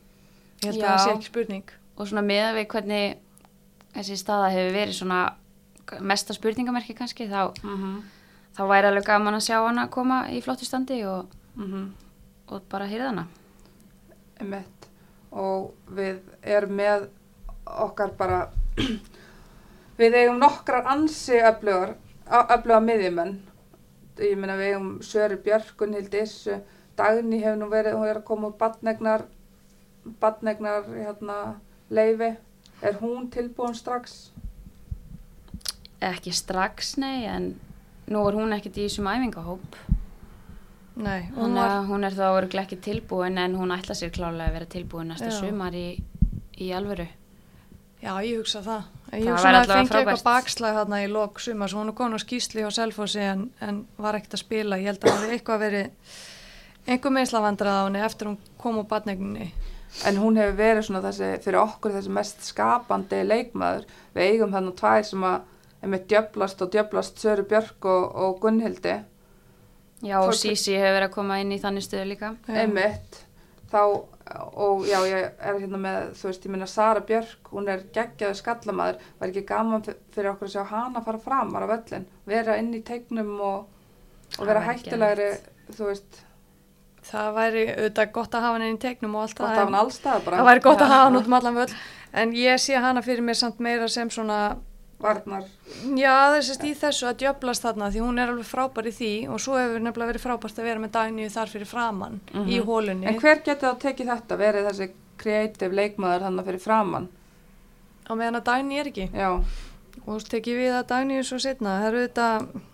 [0.63, 0.87] Ég held Já.
[0.87, 1.71] að það sé ekki spurning.
[1.99, 3.17] Og svona með við hvernig
[3.95, 5.21] þessi staða hefur verið svona
[6.01, 8.03] mesta spurningamerki kannski, þá, Mm -hmm.
[8.57, 11.95] þá væri alveg gaman að sjá hana koma í flottu standi og, Mm
[12.47, 13.27] og bara hýrða hana.
[14.41, 14.89] Emitt.
[15.37, 17.09] Og við erum með
[17.67, 18.41] okkar bara,
[20.01, 23.37] við eigum nokkrar ansi öfluga miðjumenn.
[24.23, 26.61] Ég meina við eigum Söri Björkun, Hildi Issu,
[26.97, 29.27] Dagný hefur nú verið, hún er að koma úr badnegnar,
[30.23, 31.59] badnegnar hérna,
[31.93, 32.33] leifi.
[32.81, 34.31] Er hún tilbúin strax?
[36.01, 37.53] Ekki strax, nei, en
[38.09, 39.77] nú er hún ekkert í þessum æfingahóp.
[40.97, 44.55] Nei, hún var, hún er þá örugglega ekki tilbúin en hún ætla sér klálega að
[44.57, 45.39] vera tilbúin næsta Já.
[45.43, 45.89] sumar í,
[46.57, 47.05] í alvöru.
[48.01, 48.87] já ég hugsa það.
[49.13, 51.91] Ég Það hugsa væri að allavega fengi eitthvað bakslag þarna í lok sumar, svo hún
[51.93, 54.79] er komin á skýsli hjá Selfossi en, en var ekkert að spila.
[54.81, 56.17] Ég held að það hefði eitthvað verið
[56.87, 59.51] einhver meðslavandrað á henni eftir hún kom úr badnegninni.
[60.07, 63.85] En hún hefur verið svona þessi, fyrir okkur þessi mest skapandi leikmaður.
[64.17, 68.97] Við eigum þannig tvær sem að með djöblast og djöblast Söru Björk og, og Gunnhildi.
[70.05, 72.35] Já, og Sisi hefur verið að koma inn í þannig stöðu líka.
[72.53, 73.23] Einmitt.
[73.73, 73.81] Þá,
[74.61, 78.37] og já, ég er hérna með, þú veist, ég minna Sara Björk, hún er geggjaður
[78.43, 79.01] skallamæður.
[79.21, 82.05] Var ekki gaman fyr- fyrir okkur að sjá hana fara framar á völlin.
[82.29, 83.67] Vera inn í tegnum og,
[84.39, 85.33] og vera hættulegri,
[85.73, 86.23] þú veist,
[87.07, 89.77] Það væri auðvitað gott að hafa henni í tegnum og allt gott að hafa hann
[89.79, 90.39] allstað bara.
[90.41, 90.91] Það væri gott að Já.
[90.91, 91.75] hafa hann út um allan völl
[92.23, 94.39] en ég sé hana fyrir mér samt meira sem svona
[95.03, 95.45] Varnar.
[95.99, 99.43] Já, þessist í þessu að djöblast þarna því hún er alveg frábær í því og
[99.45, 103.11] svo hefur nefnilega verið frábært að vera með Dagníu þar fyrir framann í hólunni.
[103.11, 107.11] En hver getur þá tekið þetta, verið þessi kreatív leikmaður hann fyrir framann?
[108.09, 109.11] Á meðan að Dagní er ekki.
[109.13, 109.31] Já,
[110.07, 111.79] Og þú tekið við að Dagníu svo setna.
[111.81, 112.27] Það eru þetta,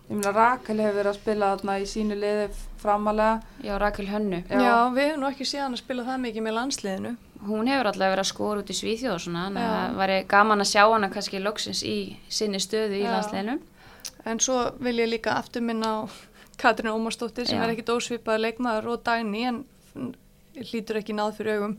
[0.09, 2.43] ég meina Rakel hefur verið að spila þarna í sínu liði
[2.83, 3.53] framalega.
[3.65, 4.41] Já, Rakel Hönnu.
[4.49, 4.59] Já.
[4.61, 4.75] já.
[4.93, 7.13] við hefum nú ekki séð hann að spila það mikið með landsliðinu.
[7.43, 10.19] Hún hefur alltaf verið að skora út í Svíþjóð og svona, þannig að það væri
[10.31, 11.97] gaman að sjá hana kannski loksins í
[12.31, 13.09] sinni stöðu í Já.
[13.11, 13.57] landsleginu.
[14.31, 15.97] En svo vil ég líka aftur minna á
[16.61, 17.65] Katrín Ómarsdóttir sem Já.
[17.65, 19.59] er ekkit ósvipaði leikmaður og Dagný en
[20.55, 21.75] hlýtur ekki náð fyrir augum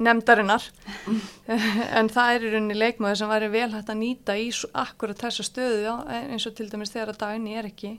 [0.00, 0.64] nefndarinnar
[1.98, 5.44] en það er í rauninni leikmaður sem væri vel hægt að nýta í akkurat þessa
[5.44, 7.92] stöðu já, eins og til dæmis þegar að Dagný er ekki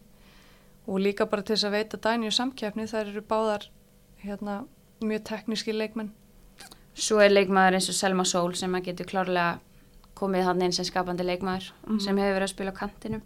[0.88, 3.68] og líka bara til þess að veita Dagný og samkeppni þær eru báðar
[4.24, 4.64] hérna,
[5.02, 6.12] mjög tekníski leikmenn
[6.94, 9.60] Svo er leikmaður eins og Selma Sól sem að getur klárlega
[10.20, 11.70] komið hann inn sem skapandi leikmaður
[12.04, 13.22] sem hefur verið að spila á kantinum.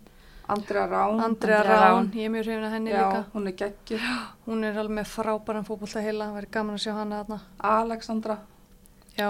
[0.48, 1.20] Andrea Rán.
[1.26, 2.10] Andrea Rán, Rán.
[2.14, 4.04] ég er mjög hrifin að henni Já, líka hún er geggjur.
[4.46, 7.40] hún er alveg með frábæran fótbolta heila það væri gaman að sjá hana þarna
[7.72, 8.36] Alexandra.
[9.18, 9.30] Já,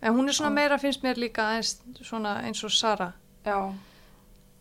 [0.00, 3.10] en hún er svona meira finnst mér líka eins, svona eins og Sara
[3.44, 3.58] Já,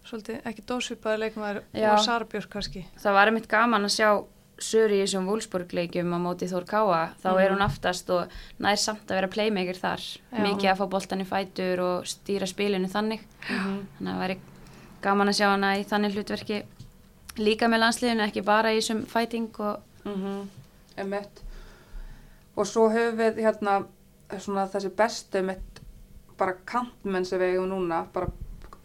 [0.03, 1.93] svolítið ekki dósvipaði leikmaður Já.
[1.93, 4.09] og Sara Björk kannski Það var einmitt gaman að sjá
[4.61, 7.01] Söri í þessum Wolfsburg-leikjum á móti Þór Káa.
[7.23, 10.03] Þá er hún aftast og nær samt að vera playmaker þar.
[10.03, 10.43] Já.
[10.45, 13.25] Mikið að fá boltan í fætur og stýra spilinu þannig.
[13.47, 14.37] Þannig að það væri
[15.03, 16.61] gaman að sjá hana í þannig hlutverki
[17.41, 20.47] líka með landsliðinu, ekki bara í þessum fighting og mhm,
[21.01, 21.43] emitt.
[22.53, 23.79] Og svo höfum við hérna
[24.37, 25.81] svona þessi bestu emitt
[26.37, 28.29] bara kantmenn sem við eigum núna, bara,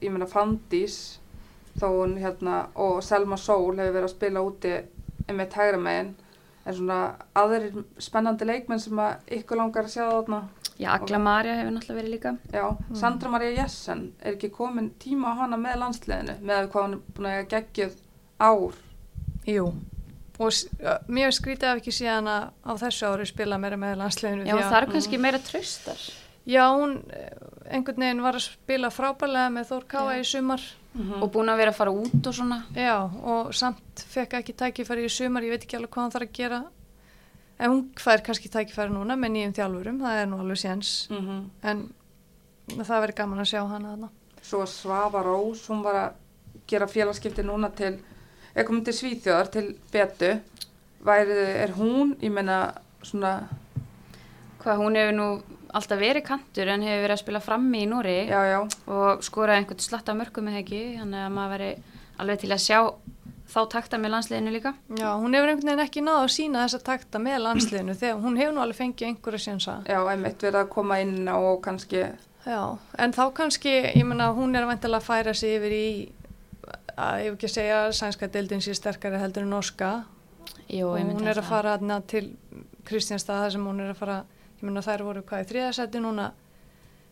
[0.02, 1.18] ég meina Fandís,
[1.78, 4.74] þó hún hérna, og Selma Sól hefur verið að spila úti
[5.29, 6.14] emitt hægra megin,
[6.64, 7.01] en svona
[7.38, 10.41] aðrir spennandi leikmenn sem að ykkur langar að sjá þarna.
[10.79, 12.35] já, Agla Marja hefur náttúrulega verið líka.
[12.53, 12.64] Já,
[12.95, 17.14] Sandra Maria Jessen, er ekki komin tíma á hana með landsliðinu, með hvað hún er
[17.17, 18.03] búin að geggjöð
[18.38, 18.83] ár?
[19.49, 19.71] Jú
[20.38, 20.53] og
[21.11, 24.77] mér skrítið af ekki síðan að á þessu ári spila meira með landsleginu Já, það
[24.79, 26.05] er kannski meira tröstar.
[26.49, 27.33] Já, hún eh,
[27.75, 30.62] einhvern veginn var að spila frábælega með Þór Káa í sumar
[30.96, 32.62] Og búin að vera að fara út og svona.
[32.74, 36.29] Já, og samt fekk ekki tækifæri í sumar, ég veit ekki alveg hvað hann þarf
[36.29, 36.61] að gera
[37.59, 41.51] en hún fær kannski tækifæri núna með nýjum þjálfurum, það er nú alveg séns Mm
[41.62, 41.88] en
[42.68, 44.09] það verður gaman að sjá hana þarna.
[44.44, 46.18] Svo Svava Rós, hún var að
[46.68, 47.94] gera félagskipti núna til,
[48.55, 50.35] er komin til Svíþjóðar, til Betu.
[51.05, 53.48] Væri, er hún, ég meina, svona,
[54.59, 55.27] Hvað, hún hefur nú
[55.74, 59.62] alltaf verið kantur en hefur verið að spila frammi í Núri já, já, og skoraði
[59.62, 61.70] einhvern slatta mörgum með ekki, þannig að maður veri
[62.18, 62.78] alveg til að sjá
[63.48, 64.74] þá takta með landsliðinu líka.
[64.98, 68.37] Já, hún hefur einhvern veginn ekki náð að sína þessa takta með landsliðinu þegar hún
[68.37, 69.76] hefur nú alveg fengið einhverja sénsa.
[69.88, 72.02] já, einmitt verið að koma inn á og kannski,
[72.48, 75.88] Já, en þá kannski, ég menna, hún er vantilega að færa sig yfir í,
[76.96, 79.90] að ég hef ekki að segja að sænska deildin sé sterkari heldur en norska
[80.68, 82.31] Jú, myndi hún er að fara aðna til
[82.88, 84.16] Kristjánstað sem hún er að fara,
[84.59, 86.33] ég menna þær voru hvað í þriðasæti núna,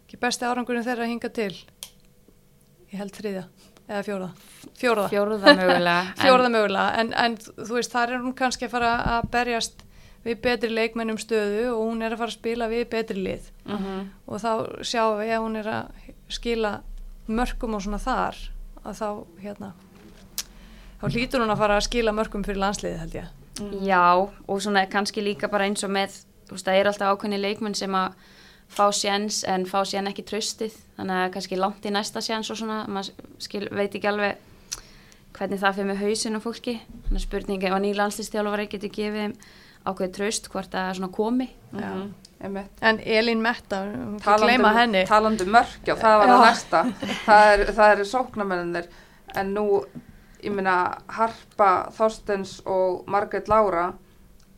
[0.06, 1.54] ekki besti árangurinn þeirra að hinga til,
[2.92, 3.44] ég held þriðja,
[3.86, 4.30] eða fjóraða,
[4.80, 5.08] fjóraða.
[5.12, 5.96] Fjórða mögulega.
[6.10, 9.82] en- Fjórða mögulega, en, en þú veist, þar er hún kannski að fara að berjast
[10.26, 14.00] við betri leikmennum stöðu og hún er að fara að spila við betri lið Mhm.
[14.26, 14.50] og þá
[14.82, 16.72] sjáum við ef hún er að skila
[17.28, 18.36] mörgum og svona þar
[18.86, 19.08] að þá
[19.42, 19.68] hérna
[21.00, 24.02] þá hlýtur hún að fara að skila mörgum fyrir landsliði held ég Já,
[24.46, 26.18] og svona kannski líka bara eins og með,
[26.50, 28.16] veist, það er alltaf ákveðni leikmenn sem að
[28.76, 32.58] fá séns en fá sér ekki tröstið, þannig að kannski langt í næsta séns og
[32.58, 34.42] svona, maður skil, veit ekki alveg
[35.36, 39.22] hvernig það fyrir með hausin og fólki, þannig að spurningi að nýja landslistjálfari getur gefið
[39.22, 39.36] þeim
[39.86, 41.50] ákveðið tröst hvort það svona komi.
[41.76, 42.06] mm
[42.40, 42.70] einmitt.
[42.80, 43.76] en Elín Metta,
[45.08, 46.34] talandi um mörk, já, það var Já.
[46.34, 46.82] að næsta.
[47.26, 48.88] það er, það eru sóknarmennir,
[49.36, 49.66] en nú,
[50.42, 50.76] ég meina,
[51.18, 53.92] Harpa Þorstens og Margrét Lára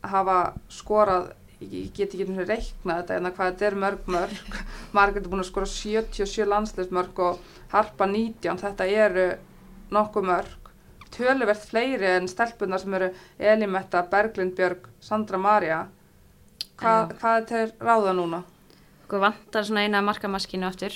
[0.03, 0.39] hafa
[0.71, 4.59] skorað, ég get ekki einu sinni reiknað þetta, en hvað þetta er mörg mörg.
[4.95, 7.41] Margrét er búin að skora 77 landsleismörg og
[7.73, 9.27] Harpa 19, þetta eru
[9.91, 10.71] nokkuð mörg.
[11.09, 13.09] Töluvert fleiri en stelpunar sem eru
[13.51, 15.83] Elimetta, Berglind Björg, Sandra Maria.
[16.79, 17.19] Hvað, Já.
[17.19, 18.43] hvað er ráða núna?
[19.03, 20.95] Okkur vantar svona eina markamaskinu aftur,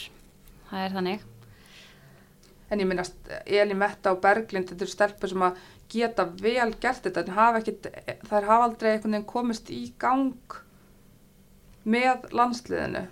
[0.69, 1.29] það er þannig.
[2.71, 5.57] En ég minnast Elimetta og Berglind, þetta eru stelpur sem að
[5.93, 7.89] geta vel gert þetta, en hafa ekkit,
[8.29, 10.57] þær hafa aldrei einhvern veginn komist í gang
[11.83, 13.05] með landsliðinu.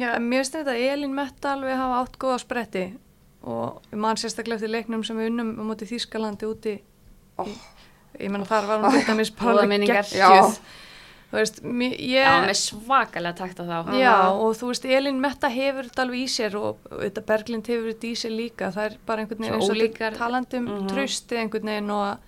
[0.00, 2.84] Já, mér finnst þetta að Elín Metta alveg hafa átt góða spretti
[3.46, 6.72] og mann sérstaklega eftir leiknum sem við unnum á móti Þýskalandi úti
[7.36, 7.44] Ó.
[7.44, 7.52] í,
[8.24, 9.66] ég menna þar var hún til dæmis bara
[11.36, 11.60] þú veist,
[12.00, 13.94] ég Já, með svakalega takt á þá.
[14.00, 17.66] Já, og þú veist, Elin Metta hefur þetta alveg í sér og og þetta Berglind
[17.70, 20.56] hefur þetta í sér líka, það er bara einhvern veginn eins og ólíkar- þetta talandi
[20.62, 20.88] um Mhm.
[20.94, 22.18] trausti einhvern veginn og að,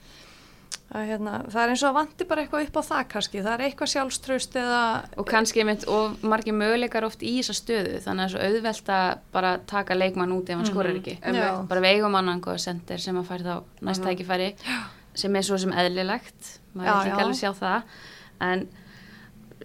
[0.88, 3.54] að hérna, það er eins og að vanti bara eitthvað upp á það kannski, það
[3.58, 4.82] er eitthvað sjálfstraust eða,
[5.20, 8.40] Og kannski mynd og margir möguleikar oft í þessa stöðu, þannig að það er svo
[8.48, 11.18] auðvelt að bara taka leikmann út ef hann skorar ekki.
[11.20, 11.42] Einmitt.
[11.44, 11.66] Já.
[11.68, 14.54] Bara við eigum annan sendir sem að fær þá næst tækifæri,
[15.14, 17.24] sem er svo sem eðlilegt, maður Já, vil ekki já.
[17.24, 17.82] alveg sjá það,
[18.40, 18.68] en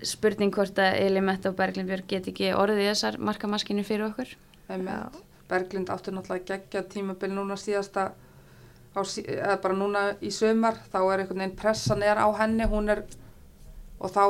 [0.01, 4.07] spurning hvort að Eli Metta og Berglind Björg get ekki orðið í þessar markamaskinu fyrir
[4.09, 4.33] okkur.
[5.49, 8.11] Berglind átti náttúrulega geggja tímabil núna síðasta
[8.95, 12.89] á, eða bara núna í sömar þá er einhvern veginn pressan er á henni hún
[12.93, 13.03] er
[13.99, 14.23] og þá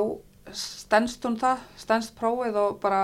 [0.53, 3.01] stendst hún það, stendst prófið og bara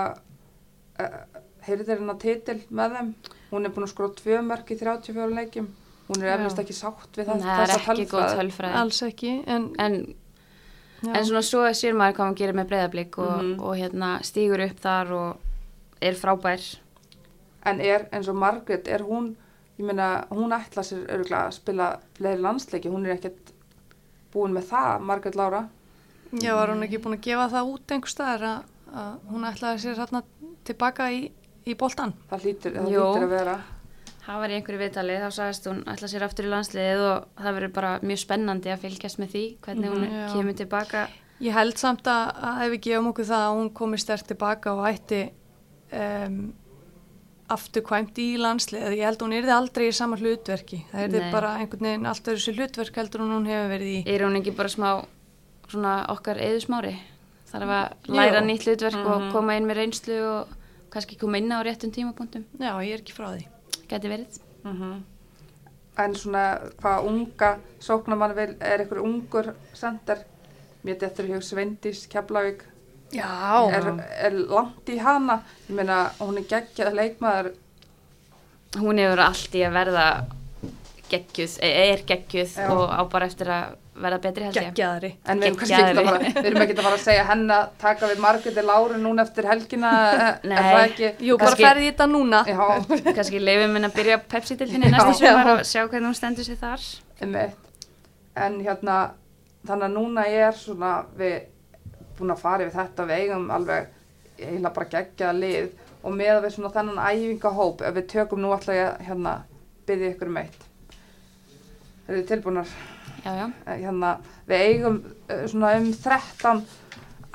[1.00, 1.20] uh,
[1.66, 3.12] heyrðir hennar titil með þeim
[3.50, 5.70] hún er búin að skora tvö mörg í 34 leikjum
[6.10, 6.34] hún er Já.
[6.36, 8.74] eflust ekki sátt við Það það, er ekki góð tölfræði.
[8.82, 9.98] alls ekki, en, En,
[11.02, 13.60] já, en svona svo sér maður hvað hann gerir með breyðablík og, Mhm.
[13.60, 15.36] og hérna stígur upp þar og
[16.02, 16.76] er frábær.
[17.64, 19.34] en er eins og Margrét, er hún
[19.78, 23.52] ég meina, hún ætla sér örgulega að spila fleiri landsleiki, hún er ekkert
[24.32, 25.68] búin með það, Margrét Lára
[26.32, 28.62] já, var hún ekki búin að gefa það út einhver staðar að,
[28.94, 30.22] að hún ætlaði sér hérna
[30.64, 31.30] tilbaka í,
[31.66, 32.12] í boltan.
[32.30, 33.00] það hlýtur, það Jú.
[33.00, 33.58] hlýtur að vera
[34.30, 37.56] Það var í einhverju viðtali, þá sagðist hún ætla sér aftur í landsliðið og það
[37.56, 40.26] verður bara mjög spennandi að fylgjast með því hvernig hún Mhm, já.
[40.36, 41.00] kemur tilbaka.
[41.40, 44.74] Ég held samt að, að ef við gefum okkur það að hún komi sterk tilbaka
[44.76, 45.20] og ætti
[45.92, 46.52] um,
[47.50, 51.32] aftur kvæmt í landslið, ég held hún yrði aldrei í sama hlutverki, það yrði Nei.
[51.34, 54.02] bara einhvern veginn allt öðru sér hlutverk heldur en hún hefur verið í.
[54.06, 54.90] Er hún ekki bara smá
[55.66, 56.94] svona okkar eðusmári?
[57.50, 59.32] Þarf að læra nýtt hlutverk og Mhm.
[59.32, 60.48] koma inn með reynslu og
[60.90, 62.44] kannski koma inn á réttum tímapunktum.
[62.60, 63.46] Já, ég er ekki frá því.
[63.90, 64.40] Gæti verið.
[64.64, 64.98] Mhm.
[66.00, 66.44] En svona
[66.80, 67.48] hvað unga
[67.82, 70.22] sóknamann vil, er einhver ungur sender,
[70.84, 72.62] mér dettur hug Sveindís Keflavík,
[73.12, 73.68] Já.
[73.74, 73.88] er,
[74.22, 77.52] er langt í hana, ég meina hún er geggjað leikmaður,
[78.78, 80.04] Hún hefur allt í að verða
[81.10, 82.68] geggjuð, er geggjuð Já.
[82.70, 84.66] og á bara eftir að verða betri held ég.
[84.70, 85.10] Geggjaðari.
[85.26, 87.44] en við erum kannski ekki að fara, við erum ekki að fara að segja henn
[87.56, 90.56] að taka við Margréti Láru núna eftir helgina, er Nei.
[90.58, 91.10] það ekki?
[91.28, 92.42] Jú, bara ferði þetta núna.
[92.48, 92.60] Já,
[93.20, 94.96] Kannski leifum henn að byrja Pepsi-dildinni Já.
[94.96, 96.88] næsta sumar og sjá hvernig hún stendur sér þar.
[98.40, 98.98] En hérna,
[99.66, 101.40] þannig að núna er svona, við
[102.18, 103.88] búin að fara yfir þetta, við eigum alveg
[104.40, 108.52] eiginlega bara geggjaða lið og með að við svona þennan æfingahóp, ef við tökum nú
[108.54, 109.34] alltaf ég hérna
[109.88, 110.62] byggði ykkur um eitt.
[112.08, 112.72] Er þið tilbúinar?
[113.24, 113.46] Já, já.
[113.66, 114.14] Eh, Hérna,
[114.48, 116.62] við eigum eh, svona um 13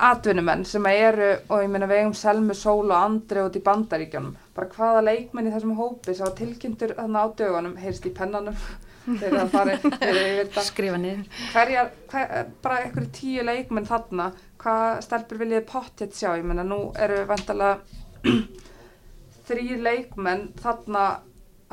[0.05, 4.33] atvinnumenn sem eru, og ég meina við eigum Selmu, Sól og Andri út í bandaríkjónum.
[4.55, 8.57] Bara hvaða leikmenn í þessum hópi sem var tilkynntur þarna á dögunum, heyrst í pennanum,
[9.21, 11.23] þetta Skrifa niður.
[11.53, 16.79] hverjar, hver, bara einhverju tíu leikmenn þarna, hvað stelpur viljið pottet sjá, ég menna nú
[16.97, 17.77] eru vantalega
[19.47, 21.05] þrýr leikmenn þarna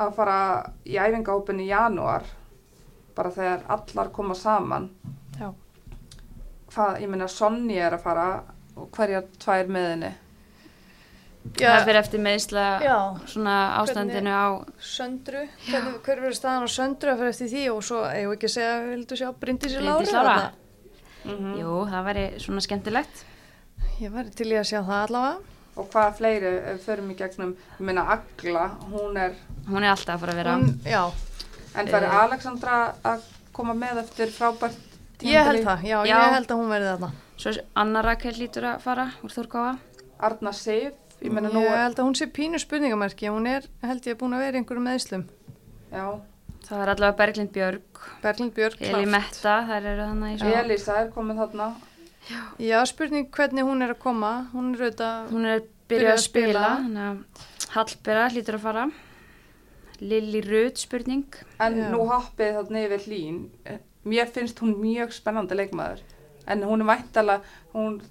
[0.03, 0.37] að fara
[0.85, 2.25] í æfingahópin í janúar
[3.15, 4.89] bara þegar allar koma saman
[5.39, 5.49] Já.
[6.73, 8.27] hvað, ég menna Sonny er að fara
[8.75, 10.13] og hverjar tvær með henni
[11.59, 12.97] Það fyrir eftir meðsla Já.
[13.27, 17.81] svona ástandinu á Söndru, hvernig, hver verður staðan á Söndru að fyrir eftir því og
[17.83, 19.27] svo, ég ekki að segja, vildu sjá?
[19.41, 20.05] Bryndís Lára.
[20.07, 20.51] þarna?
[21.27, 23.25] mm Jú, það væri svona skemmtilegt.
[23.99, 25.51] Ég væri til í að sjá það allavega.
[25.75, 29.35] og hvað fleiri við förum í gegnum, ég menna Agla hún er,
[29.67, 31.03] Hún er alltaf að fara að vera Hún, já,
[31.75, 32.17] en færi Eh.
[32.23, 33.21] Alexandra að
[33.53, 34.75] koma með eftir frábært
[35.23, 36.17] ég held það, já, Já.
[36.17, 37.11] ég held að hún verði þarna.
[37.37, 39.77] Svo Anna Rakel lítur að fara úr Þórkáa.
[40.19, 44.03] Arna Sif, ég menna nú Ég held að hún sé pínu spurningamerki, hún er, held
[44.05, 45.25] ég, búin að vera í einhverjum meðslum.
[45.91, 46.19] já,
[46.63, 47.81] Það er allavega Berglind Björg,
[48.21, 49.09] Berglind Björk, Eli klárt.
[49.11, 50.53] Metta, þær eru þannig í svo.
[50.61, 51.73] Elisa er komið þarna
[52.59, 56.21] Já, spurning hvernig hún er að koma, hún er auðvitað, Hún er byrjuð að að
[56.23, 57.09] spila, spila.
[57.09, 57.17] að
[57.73, 58.85] Hallbera lítur að fara.
[60.03, 61.25] Lili Rut spurning.
[61.63, 61.87] En Já.
[61.93, 63.37] nú hoppið þarna yfir hlín.
[64.03, 66.01] Mér finnst hún mjög spennandi leikmaður.
[66.47, 67.37] En hún er væntala,
[67.73, 68.01] hún,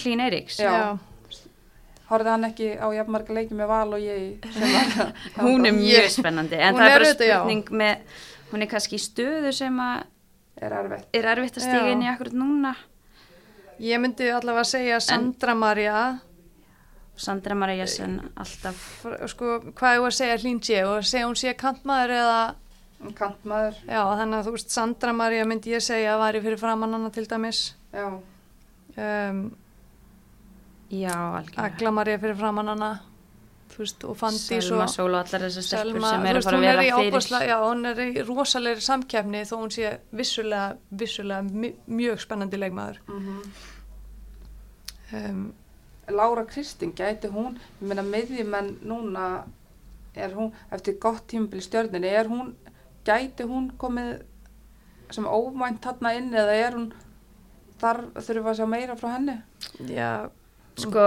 [0.00, 0.56] Hlín Eiríks.
[0.58, 0.96] Já.
[2.10, 5.12] horfði hann ekki á jafnmarga leiki með val og ég sumar?
[5.44, 7.36] Hún er mjög spennandi, en það er bara auðvitað, já.
[7.38, 8.18] spurning með,
[8.50, 10.02] hún er kannski í stöðu sem að
[10.64, 11.06] Er erfitt.
[11.16, 11.92] er erfitt að stiga Já.
[11.94, 12.74] inn í akkurat núna.
[13.82, 16.02] ég myndi allavega að segja Sandra Maria,
[17.16, 18.78] Sandra Maria Jessen alltaf.
[19.30, 20.38] Sko, hvað ég var að segja?
[20.42, 22.38] Hlín sé og segja hún sé kantmaður eða,
[23.14, 26.94] Kantmaður, já, þannig að þú veist, Sandra Maria myndi ég segja að væri fyrir framann
[26.96, 27.74] hana til dæmis.
[27.92, 28.06] já.
[28.96, 29.42] Um,
[30.94, 31.64] Já, algjörlega.
[31.64, 32.88] Agla Maria fyrir framann hana
[33.74, 36.44] þú veist, og Fandi Selma Sól og allar þessar stelpur Selma, sem þú eru að
[36.44, 37.48] fara að hún er vera fyrir.
[37.48, 43.00] já, hún er í rosalegri samkeppni þó hún sé vissulega, vissulega mj- mjög spennandi leikmaður.
[43.08, 43.42] Mm
[45.12, 45.44] um,
[46.12, 49.44] Lára Kristín, gæti hún, ég meina miðjumenn núna,
[50.14, 52.54] er hún, eftir gott tímabil í stjörninni, er hún,
[53.06, 54.22] gæti hún komið
[55.14, 56.88] sem óvænt þarna inn eða er hún,
[57.80, 59.36] þar þurfum við að sjá meira frá henni?
[59.90, 60.30] já,
[60.74, 61.02] Sko,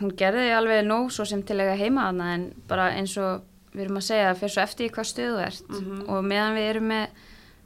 [0.00, 3.44] hún gerði alveg nóg svo sem til að eiga heima hana en bara eins og
[3.70, 6.00] við erum að segja það fyrir svo eftir í hvað stöðu ert Mhm.
[6.10, 7.06] og meðan við erum með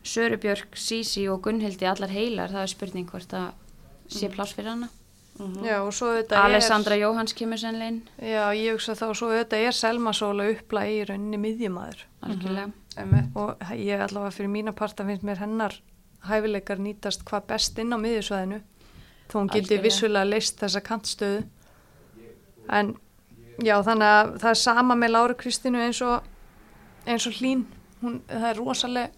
[0.05, 3.53] Sörubjörg, Sísi og Gunnhildi allar heilar, það er spurning hvort það
[4.13, 4.89] sé pláss fyrir hana.
[5.39, 5.65] Mhm.
[5.67, 9.73] já, og svo þetta Alessandra Jóhanns kemur er já, ég hugsa þá, svo þetta er
[9.73, 12.73] Selma Sóla uppla í rauninni miðjumæður algjörlega.
[12.97, 13.35] Einmitt.
[13.35, 15.75] og ég allavega fyrir mína parta finnst mér hennar
[16.29, 18.61] hæfileikar nýtast hvað best inn á miðjusvæðinu.
[19.29, 21.45] Þó hún gildi vissulega leist þessa kantstöðu.
[22.71, 22.95] En
[23.59, 26.23] já þannig að það er sama með Láru Kristínu eins og
[27.07, 27.67] eins og hlín.
[28.03, 29.11] Hún, það er rosaleg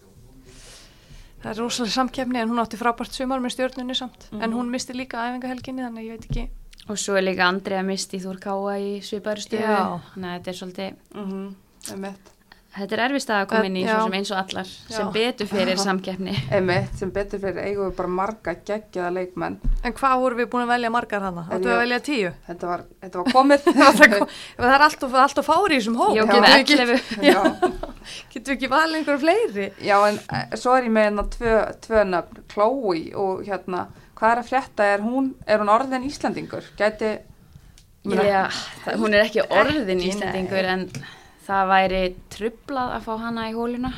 [1.43, 4.93] það er rosaleg samkeppni en hún átti frábært sumar með stjórnunni samt en hún misti
[4.97, 6.47] líka æfingahelginni þannig að ég veit ekki
[6.87, 9.99] Og svo er líka Andrea misti Þór Káa í svipaður stöðu, Já.
[10.13, 11.55] þannig að þetta er svolítið, Mhm.
[11.91, 12.29] Einmitt.
[12.77, 15.11] Þetta er erfist að koma inn í svo sem eins og allar sem Já.
[15.15, 16.35] betur fyrir samkeppni.
[16.55, 19.57] Einmitt, sem betur fyrir eigum við bara marga geggjaða leikmenn.
[19.83, 21.45] en hvað vorum við búin að velja margar hana?
[21.51, 22.31] Við að velja tíu?
[22.47, 23.67] Þetta var, þetta var komið.
[23.99, 26.79] það kom- það er alltaf, alltaf fári í þessum hóp Jó, Getum með við ekki-
[26.85, 27.21] 11.
[27.27, 27.39] Já.
[28.33, 29.69] Getur við ekki valið einhverju fleiri?
[29.83, 31.55] Já, en eh, svo er ég með hérna tvö,
[31.87, 33.81] tvö nöfn, Chloe og hérna,
[34.17, 36.69] hvað er að frétta, er hún, er hún orðin Íslandingur?
[36.79, 37.15] Gæti,
[38.07, 38.45] Já,
[38.95, 40.75] hún er ekki orðin Ekki, Íslandingur nei.
[40.77, 40.83] en
[41.47, 42.01] það væri
[42.33, 43.93] trublað að fá hana í hóluna,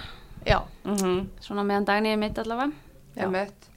[0.48, 2.72] Já, mm svona meðan dagni er mitt allavega.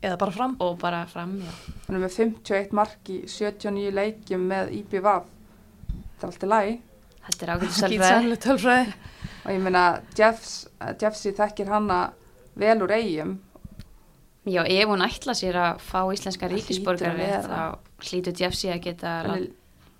[0.02, 0.56] Eða bara fram.
[0.62, 1.50] Og bara fram, já.
[1.88, 5.24] hún er með 51 mark í 79 leikjum með IBVAF,
[5.88, 6.80] þetta er alltaf læg
[7.22, 8.92] Þetta er sannlega tölfræði.
[9.44, 9.82] og ég meina,
[10.18, 10.68] Jeffs,
[11.00, 11.98] Jeffsi þekkir hana
[12.58, 13.38] vel úr eigum,
[14.44, 17.42] Já, ef hún ætla sér að fá íslenska vera.
[17.46, 19.44] þá hlýtur Jeffsi að geta Hann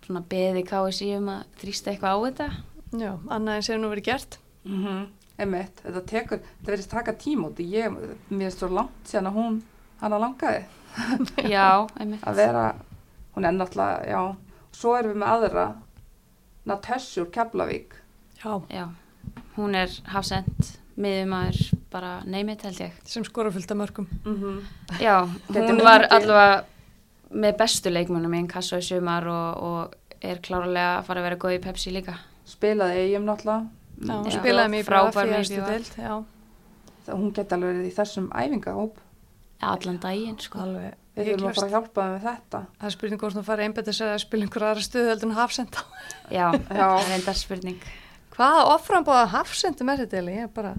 [0.03, 2.49] svona beði KSI um að þrýsta eitthvað á þetta.
[2.93, 5.07] Já, annað en sér nú verið gert mm -hmm.
[5.39, 7.93] einmitt, þetta tekur, þetta verðist taka tíma út, ég,
[8.29, 9.63] mér er svo langt síðan að hún,
[10.01, 10.65] hana langaði
[11.55, 12.23] Já, einmitt.
[12.23, 12.75] að vera,
[13.35, 14.37] hún er náttúrulega, já,
[14.73, 15.75] svo erum við með aðra,
[16.65, 17.95] Natasha úr Keflavík,
[18.45, 18.89] Já, Já,
[19.57, 22.93] hún er hafsend, miðumæður, bara neymit held ég.
[23.05, 24.61] sem skora fullt af mörgum mm
[25.01, 26.65] Já, Gæti hún var allavega
[27.31, 31.27] með bestu leikmunum í einn kassa í sumar og, og er klárlega að fara að
[31.29, 32.19] vera góð í Pepsi líka.
[32.53, 33.69] Spilaði eigum náttúrulega,
[34.03, 35.31] Já, spilaði í Frábær
[37.03, 39.01] það, hún geti alveg verið í þessum æfingahóp,
[39.63, 40.61] Allan daginn, sko.
[40.63, 42.61] alveg við þurfum að fara að hjálpa þeim með þetta.
[42.79, 45.37] Það er spurning hvort hún farið einbætt að að spila einhver aðra stöðu heldur en
[45.37, 45.83] hafsenda
[46.33, 46.63] Já, Já.
[46.71, 47.85] það er enda spurning.
[48.33, 50.41] Hvaða offrambáða hafsendum er þetta eiginlega?
[50.41, 50.73] Ég er bara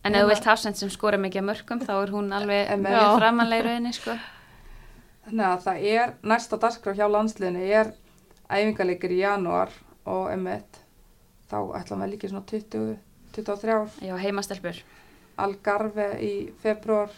[0.00, 3.24] En ef þú vilt hafsend sem skora mikið af mörgum þá er hún alveg mjög
[3.24, 4.14] í rauninni, sko.
[5.26, 7.90] Þannig að það er, næsta dagskrá hjá landsliðinu er
[8.48, 9.74] æfingarleikir í janúar
[10.08, 10.80] og emitt,
[11.50, 12.96] þá ætlum við líka svona 20,
[13.34, 14.78] 23 Já, heimastelpur.
[15.40, 16.32] Algarve í
[16.62, 17.10] februar,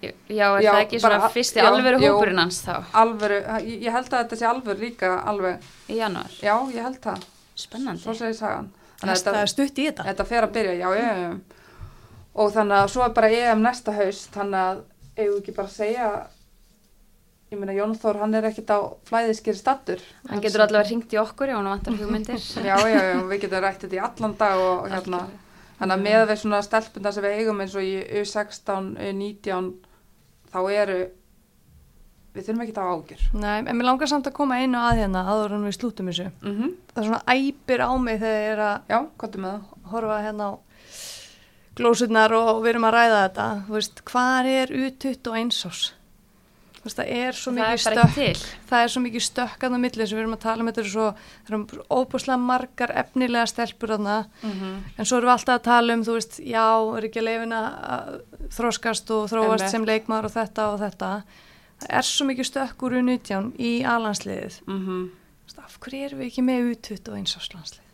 [0.00, 0.08] Já,
[0.56, 3.92] er Já, það ekki svona bara- fyrsti já, alvöru hópurinn hans þá alvöru, ég, ég
[3.92, 5.60] held að þetta sé alvöru líka alveg,
[5.92, 6.30] í janúar?
[6.40, 8.00] já ég held það, Spennandi.
[8.02, 8.70] svo segir sagan.
[9.00, 11.40] Þannig að Það þetta, er stutt í þetta þetta fer að byrja, já, já, já.
[12.34, 14.80] Og þannig að svo er bara EM næsta haust, þannig að
[15.18, 16.08] eigum við ekki bara að segja,
[17.50, 18.78] ég meina Jón Þór, hann er ekkit á
[19.10, 20.02] flæðiskeri stattur.
[20.30, 22.38] Hann getur allavega ringt í okkur, já, hann vantar hugmyndir.
[22.70, 25.22] Já, já, já, við getum rætt þetta í allan dag og hérna,
[25.80, 29.72] þannig að með við svona stelpundar sem við eigum eins og í U16, U19,
[30.54, 30.98] þá eru,
[32.36, 33.26] við þurfum ekki að ágjur.
[33.42, 36.28] Nei, en mér langar samt að koma einu að hérna áður en við slútum þessu
[36.46, 39.80] Mm Það er svona æpir á mig þegar ég er að Já, hvað með það?
[39.90, 40.52] horfa hérna á
[41.80, 45.82] glósurnar og við erum að ræða þetta Þú veist, hvar er U21 ás?
[46.80, 50.22] Það er svo Það mikið stökk það er svo mikið stökkað á milli sem við
[50.22, 51.08] erum að tala um þetta er svo,
[51.44, 55.94] það eru óbúslega margar efnilega stelpur þarna Mm en svo erum við alltaf að tala
[55.94, 56.64] um, þú veist, já,
[56.96, 58.16] er ekki leifin að
[58.56, 59.70] þróskast og þróast Einmitt.
[59.70, 61.10] sem leikmaður og þetta og þetta
[61.84, 65.06] það er svo mikið stökk úr U19 í alansliðið -hmm.
[65.60, 67.86] af hverju erum við ekki með U21 áslandslið?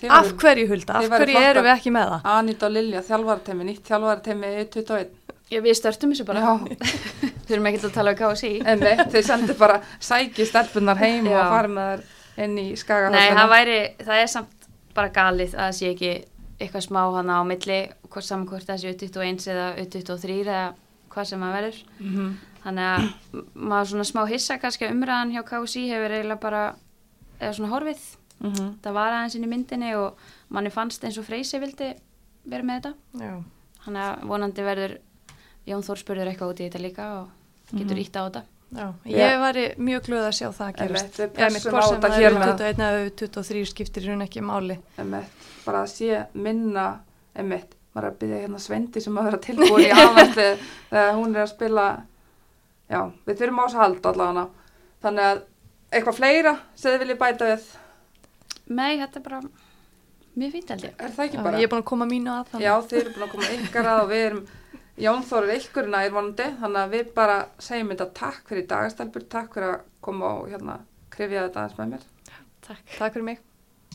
[0.00, 0.92] Þið Af væru- hverju hulda?
[0.96, 2.20] Af hverju erum við ekki með það?
[2.24, 5.10] Anita og Lilja, þjálfaratemi, nýtt þjálfaratemi U21.
[5.50, 6.54] Já, við störtum þessu bara.
[7.48, 8.52] Þurfum ekki að tala um KSI.
[8.62, 11.40] en nei, þið sendir bara sæki stelpunar heim Já.
[11.40, 13.22] og farið með þær inn í skagahöfnina.
[13.24, 16.12] Nei, það væri, það er samt bara galið að það sé ekki
[16.60, 20.62] eitthvað smá hana á milli, hvort saman hvort það sé U21 eða U23 eða
[21.10, 21.82] hvað sem það verður.
[21.98, 22.30] Mm -hmm.
[22.60, 26.64] Þannig að maður svona smá hissa kannski umræðan hjá KSI hefur eiginlega bara,
[27.40, 28.02] eða svona horfið.
[28.40, 28.74] Mm -hmm.
[28.82, 31.94] Það var aðeins inn í myndinni og manni fannst eins og Freysi vildi
[32.44, 32.94] vera með þetta.
[33.24, 33.42] Já.
[33.84, 34.98] Þannig að vonandi verður
[35.68, 37.28] Jón Þór spurður eitthvað út í þetta líka og
[37.74, 38.02] getur Mhm.
[38.04, 38.42] ítt á þetta.
[38.70, 41.18] Já, ég væri mjög glöð að sjá það að gerast.
[41.18, 44.76] Ég mitt pressum hvort sem það eru með 21 eða 23 skiptir raun ekki máli.
[44.98, 47.00] emitt, bara að sé minna
[47.34, 50.46] emitt, maður er að byrja hérna Svendi sem að vera tilbúin í aðvæmsli
[50.90, 51.86] þegar hún er að spila
[52.90, 54.46] já, við þurfum á þess að halda allavega
[55.02, 55.42] þannig að
[55.90, 57.66] eitthvað fleira sem þið viljið bæta við
[58.70, 59.40] Nei, þetta er bara
[60.38, 60.94] mjög fínt held ég.
[60.98, 61.58] er það ekki Já, bara?
[61.58, 62.62] ég er búin að koma mínu að þannig.
[62.62, 64.44] Já, þið eru búin að koma ykkar að og við erum
[65.00, 69.28] Jón Þór er ykkur nær vonandi þannig að við bara segjum þetta takk fyrir dagastelpur,
[69.32, 70.80] takk fyrir að koma og hérna
[71.14, 72.08] krifja þetta aðeins með mér
[72.60, 72.82] Takk.
[72.98, 73.38] Takk fyrir mig.